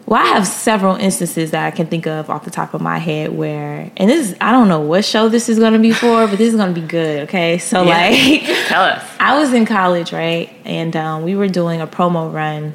[0.07, 2.97] well, I have several instances that I can think of off the top of my
[2.97, 5.93] head where, and this is, I don't know what show this is going to be
[5.93, 7.25] for, but this is going to be good.
[7.25, 7.59] Okay.
[7.59, 8.09] So, Yeah.
[8.09, 9.05] like, Tell us.
[9.21, 10.51] I was in college, right?
[10.65, 12.73] And um, we were doing a promo run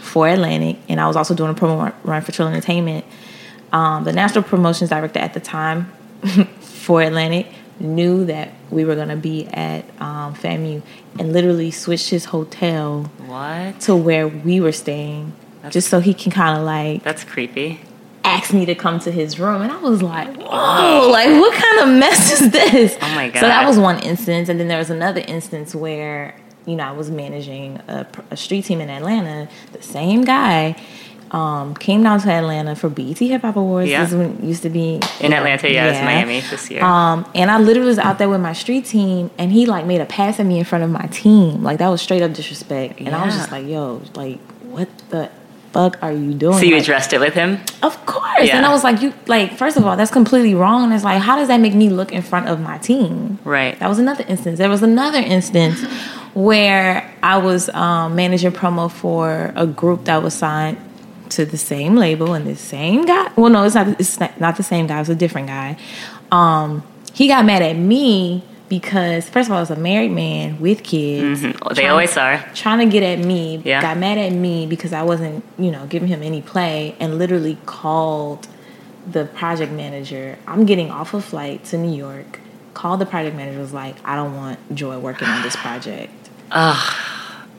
[0.00, 3.04] for Atlantic, and I was also doing a promo run for Trill Entertainment.
[3.72, 5.90] Um, the national promotions director at the time
[6.60, 7.46] for Atlantic
[7.80, 10.82] knew that we were going to be at um, FAMU
[11.18, 13.80] and literally switched his hotel What?
[13.80, 15.32] to where we were staying
[15.70, 17.80] just so he can kind of like That's creepy.
[18.24, 21.08] asked me to come to his room, and I was like, "Whoa!
[21.10, 23.40] Like, what kind of mess is this?" Oh my god!
[23.40, 26.34] So that was one instance, and then there was another instance where
[26.66, 29.48] you know I was managing a, a street team in Atlanta.
[29.72, 30.76] The same guy
[31.32, 33.88] um, came down to Atlanta for BET Hip Hop Awards.
[33.88, 34.02] Yeah.
[34.02, 36.84] This is when it used to be In Atlanta, yeah, it's Miami this year.
[36.84, 40.00] Um, and I literally was out there with my street team, and he like made
[40.02, 41.62] a pass at me in front of my team.
[41.62, 45.30] Like that was straight up disrespect, and I was just like, "Yo, like, what the."
[45.72, 46.58] Fuck, are you doing?
[46.58, 47.58] so you Like, addressed it with him?
[47.82, 48.46] of course.
[48.46, 48.58] Yeah.
[48.58, 50.84] And I was like, you like, first of all, that's completely wrong.
[50.84, 53.38] And it's like, how does that make me look in front of my team?
[53.42, 53.78] Right.
[53.78, 54.58] That was another instance.
[54.58, 55.82] There was another instance
[56.34, 60.76] where I was um, managing promo for a group that was signed
[61.36, 63.30] to the same label and the same guy.
[63.36, 63.88] Well, no, it's not.
[64.00, 65.00] It's not, not the same guy.
[65.00, 65.76] It's a different guy.
[66.30, 70.58] Um, he got mad at me because, first of all, I was a married man
[70.60, 71.42] with kids.
[71.42, 72.38] They trying- always are.
[72.54, 73.82] trying to get at me, Yeah.
[73.82, 77.58] got mad at me because I wasn't, you know, giving him any play and literally
[77.66, 78.48] called
[79.10, 80.38] the project manager.
[80.46, 82.40] I'm getting off a flight to New York.
[82.72, 86.12] Called the project manager was like, I don't want Joy working on this project.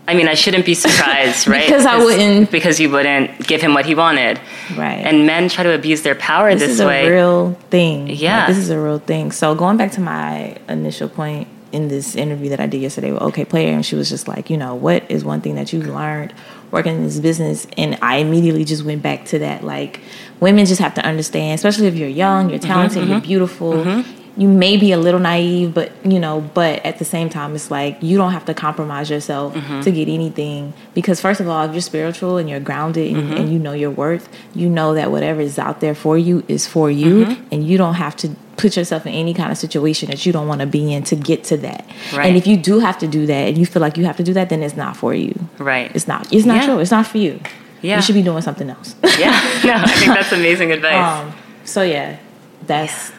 [0.08, 1.66] I mean, I shouldn't be surprised, right?
[1.66, 4.40] Because I wouldn't- Because you wouldn't give him what he wanted.
[4.76, 5.06] Right.
[5.06, 6.68] And men try to abuse their power this, way.
[6.68, 7.08] this, is way.
[7.08, 8.08] a real thing.
[8.08, 8.48] Like, Yeah.
[8.48, 9.32] this is a real thing.
[9.32, 13.22] So going back to my initial point in this interview that I did yesterday with
[13.22, 16.34] Okayplayer, and she was just like, you know, what is one thing that you learned
[16.70, 17.66] working in this business?
[17.78, 19.64] And I immediately just went back to that.
[19.64, 20.02] Like,
[20.40, 23.26] women just have to understand, especially if you're young, you're mm-hmm, talented, you're mm-hmm.
[23.28, 23.74] beautiful.
[23.74, 24.23] Mm-hmm.
[24.36, 27.70] You may be a little naive, but you know, but at the same time, it's
[27.70, 29.82] like you don't have to compromise yourself mm-hmm.
[29.82, 30.74] to get anything.
[30.94, 33.34] Because first of all, if you're spiritual and you're grounded and, mm-hmm.
[33.34, 36.66] and you know your worth, you know that whatever is out there for you is
[36.66, 37.48] for you, mm-hmm.
[37.52, 40.48] and you don't have to put yourself in any kind of situation that you don't
[40.48, 41.86] want to be in to get to that.
[42.14, 42.28] Right.
[42.28, 44.24] And if you do have to do that, and you feel like you have to
[44.24, 45.48] do that, then it's not for you.
[45.58, 45.92] Right.
[45.96, 46.32] It's not.
[46.32, 46.66] It's not Yeah.
[46.66, 46.80] true.
[46.80, 47.40] It's not for you.
[47.82, 47.98] Yeah.
[47.98, 48.96] You should be doing something else.
[49.20, 49.32] yeah.
[49.66, 51.22] No, I think that's amazing advice.
[51.22, 51.34] Um,
[51.66, 52.18] so yeah,
[52.66, 53.12] that's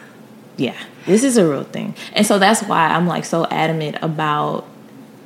[0.57, 0.75] yeah.
[1.05, 4.65] This is a real thing, and so that's why I'm like so adamant about.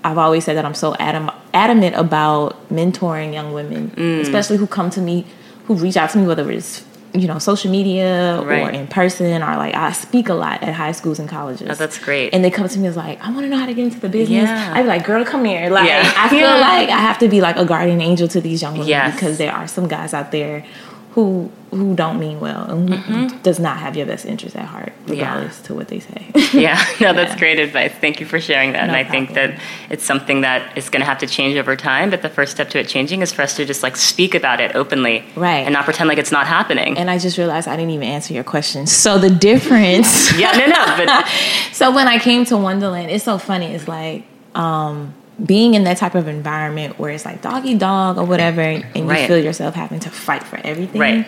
[0.02, 4.22] I've always said that I'm so adam, adamant about mentoring young women, Mm.
[4.22, 5.26] especially who come to me,
[5.66, 9.56] who reach out to me, whether it's you know, social media or in person, or
[9.58, 11.68] like I speak a lot at high schools and colleges.
[11.68, 12.32] Oh, that's great.
[12.36, 14.00] And they come to me as like, I want to know how to get into
[14.00, 14.44] the business.
[14.48, 14.74] Yeah.
[14.76, 15.72] I'd be like, girl, come here.
[15.72, 16.14] Like, Yeah.
[16.16, 16.58] I feel Yeah.
[16.70, 19.16] like I have to be like a guardian angel to these young women Yes.
[19.16, 20.64] because there are some guys out there
[21.12, 24.92] who who don't mean well and who does not have your best interest at heart,
[25.06, 25.14] Mm-hmm.
[25.14, 25.20] Yeah.
[25.34, 26.26] regardless to what they say.
[26.54, 27.38] Yeah, no, that's Yeah.
[27.40, 27.92] great advice.
[28.02, 28.88] Thank you for sharing that.
[28.88, 29.60] No and I think that
[29.92, 32.10] it's something that is going to have to change over time.
[32.10, 34.60] But the first step to it changing is for us to just like speak about
[34.60, 35.64] it openly, Right.
[35.66, 36.98] and not pretend like it's not happening.
[36.98, 38.88] and I just realized I didn't even answer your question.
[38.88, 40.36] So the difference.
[40.40, 41.28] yeah, no, no, but
[41.72, 43.68] so when I came to Wondaland, it's so funny.
[43.76, 44.24] It's like
[44.56, 45.14] um,
[45.46, 49.04] being in that type of environment where it's like doggy dog or whatever, and you
[49.04, 49.28] Right.
[49.28, 51.00] feel yourself having to fight for everything.
[51.02, 51.28] Right.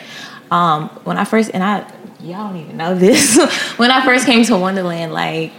[0.50, 1.86] Um, when I first and I
[2.22, 3.38] y'all don't even know this.
[3.78, 5.52] when I first came to Wondaland, like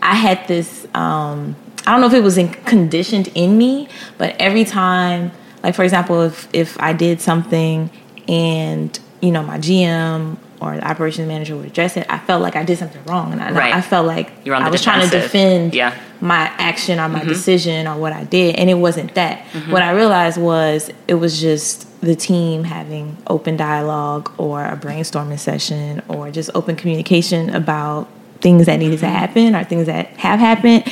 [0.00, 0.86] I had this.
[0.94, 1.54] Um,
[1.86, 5.32] I don't know if it was in, conditioned in me, but every time,
[5.62, 7.90] like for example, if if I did something
[8.28, 12.56] and you know my GM or the operations manager would address it, I felt like
[12.56, 13.74] I did something wrong, and I, Right.
[13.74, 15.94] I felt like I was trying to defend Yeah.
[16.20, 17.28] my action or my mm-hmm.
[17.28, 19.44] decision or what I did, and it wasn't that.
[19.52, 19.72] Mm-hmm.
[19.72, 25.38] What I realized was it was just the team having open dialogue or a brainstorming
[25.38, 28.08] session or just open communication about
[28.40, 29.14] things that needed to mm-hmm.
[29.14, 30.84] happen or things that have happened.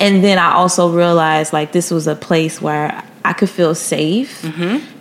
[0.00, 4.44] And then I also realized like this was a place where I could feel safe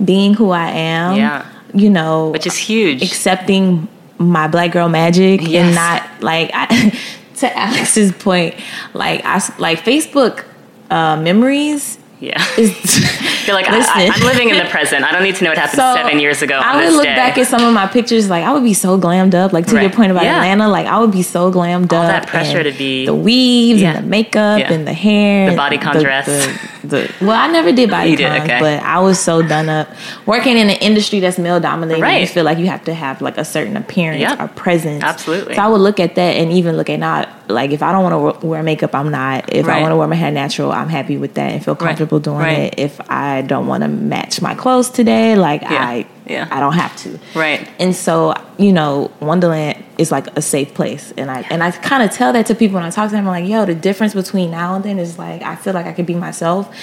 [0.03, 1.17] being who I am.
[1.17, 1.45] Yeah.
[1.73, 3.01] You know, which is huge.
[3.03, 5.65] accepting my black girl magic Yes.
[5.65, 6.97] and not like I,
[7.37, 8.55] to Alex's point,
[8.93, 10.45] like I like Facebook
[10.89, 12.71] uh, memories yeah, is
[13.47, 15.03] you're like I, I'm living in the present.
[15.03, 16.59] I don't need to know what happened seven years ago.
[16.63, 17.15] I would look day.
[17.15, 19.53] back at some of my pictures, like I would be so glammed up.
[19.53, 20.35] Like to your point about Yeah.
[20.37, 22.07] Atlanta, like I would be so glammed All up.
[22.07, 23.95] that pressure to be- the weaves Yeah.
[23.95, 24.71] and the makeup Yeah.
[24.73, 26.27] and the hair, The body contrast.
[26.27, 28.57] The, the, well, I never did body You okay.
[28.59, 29.87] but I was so done up
[30.27, 31.97] working in an industry that's male dominated.
[31.97, 32.29] You Right.
[32.29, 34.39] feel like you have to have like a certain appearance Yep.
[34.39, 35.03] or presence.
[35.03, 35.55] Absolutely.
[35.55, 38.03] So I would look at that and even look at not like if I don't
[38.03, 39.53] want to wear makeup, I'm not.
[39.53, 39.77] If Right.
[39.77, 42.37] I want to wear my hair natural, I'm happy with that and feel comfortable doing
[42.37, 42.57] Right.
[42.73, 42.75] it.
[42.77, 45.73] If I don't want to match my clothes today, like Yeah.
[45.73, 46.47] I Yeah.
[46.49, 47.19] I don't have to.
[47.35, 47.69] Right.
[47.79, 51.13] And so, you know, Wondaland is like a safe place.
[51.17, 53.27] And I and I kind of tell that to people when I talk to them.
[53.27, 55.93] I'm like, yo, the difference between now and then is like I feel like I
[55.93, 56.73] can be myself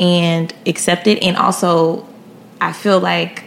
[0.00, 1.22] and accept it.
[1.22, 2.06] And also
[2.60, 3.44] I feel like,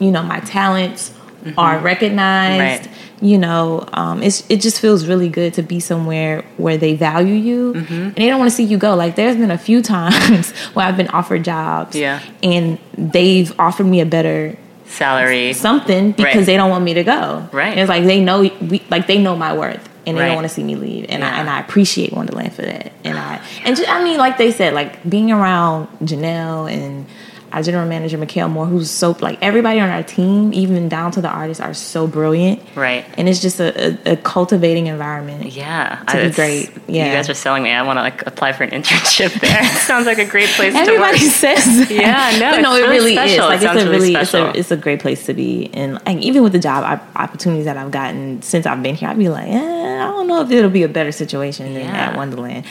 [0.00, 1.12] you know, my talents
[1.56, 2.86] are recognized.
[2.86, 2.96] Right.
[3.20, 7.34] You know, um, it's it just feels really good to be somewhere where they value
[7.34, 8.96] you and they don't want to see you go.
[8.96, 12.18] Like there's been a few times where I've been offered jobs, Yeah.
[12.42, 15.52] and they've offered me a better Salary.
[15.52, 16.46] something because Right.
[16.46, 17.48] they don't want me to go.
[17.52, 17.68] Right.
[17.70, 20.26] And it's like they know we like they know my worth and they Right.
[20.26, 21.06] don't want to see me leave.
[21.08, 21.28] And Yeah.
[21.32, 22.90] I and I appreciate Wondaland for that.
[23.04, 27.06] And I and just, I mean like they said like being around Janelle and
[27.52, 31.20] our general manager Mikael Moore who's so like everybody on our team even down to
[31.20, 32.60] the artists are so brilliant.
[32.74, 33.04] Right.
[33.18, 35.44] And it's just a, a, a cultivating environment.
[35.52, 36.70] Yeah, To be it's- great.
[36.88, 37.06] Yeah.
[37.06, 37.70] you guys are selling me.
[37.70, 39.64] I want to like apply for an internship there.
[39.86, 41.32] sounds like a great place Everybody to work.
[41.32, 41.90] says that.
[41.90, 43.32] Yeah, no, but no, it's it really is.
[43.32, 45.94] It Like it's a really really, it's a, it's a great place to be, and
[46.06, 49.28] like even with the job opportunities that I've gotten since I've been here, I'd be
[49.28, 49.56] like, eh,
[50.02, 52.10] I don't know if it'll be a better situation than Yeah.
[52.10, 52.64] at Wondaland.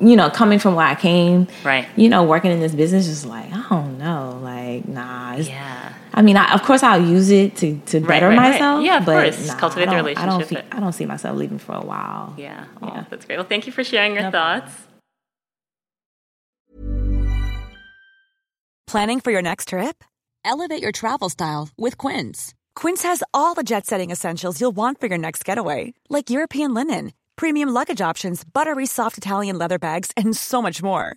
[0.00, 1.86] You know, coming from where I came, Right.
[1.96, 5.34] You know, working in this business, just like I don't know, like nah.
[5.36, 5.92] It's, Yeah.
[6.14, 8.52] I mean, I, of course, I'll use it to, to Right, better right, right.
[8.52, 8.84] myself.
[8.84, 9.46] Yeah, of but course.
[9.48, 11.74] Nah, Cultivate the don't, I don't, relationship, see, but- I don't see myself leaving for
[11.76, 12.34] a while.
[12.36, 12.64] Yeah.
[12.82, 13.04] Oh, Yeah.
[13.10, 13.36] that's great.
[13.36, 14.68] Well, thank you for sharing your No problem.
[14.68, 14.82] thoughts.
[18.86, 20.02] Planning for your next trip?
[20.44, 22.54] Elevate your travel style with Quince.
[22.74, 26.72] Quince has all the jet setting essentials you'll want for your next getaway, like European
[26.72, 31.16] linen, premium luggage options, buttery soft Italian leather bags, and so much more.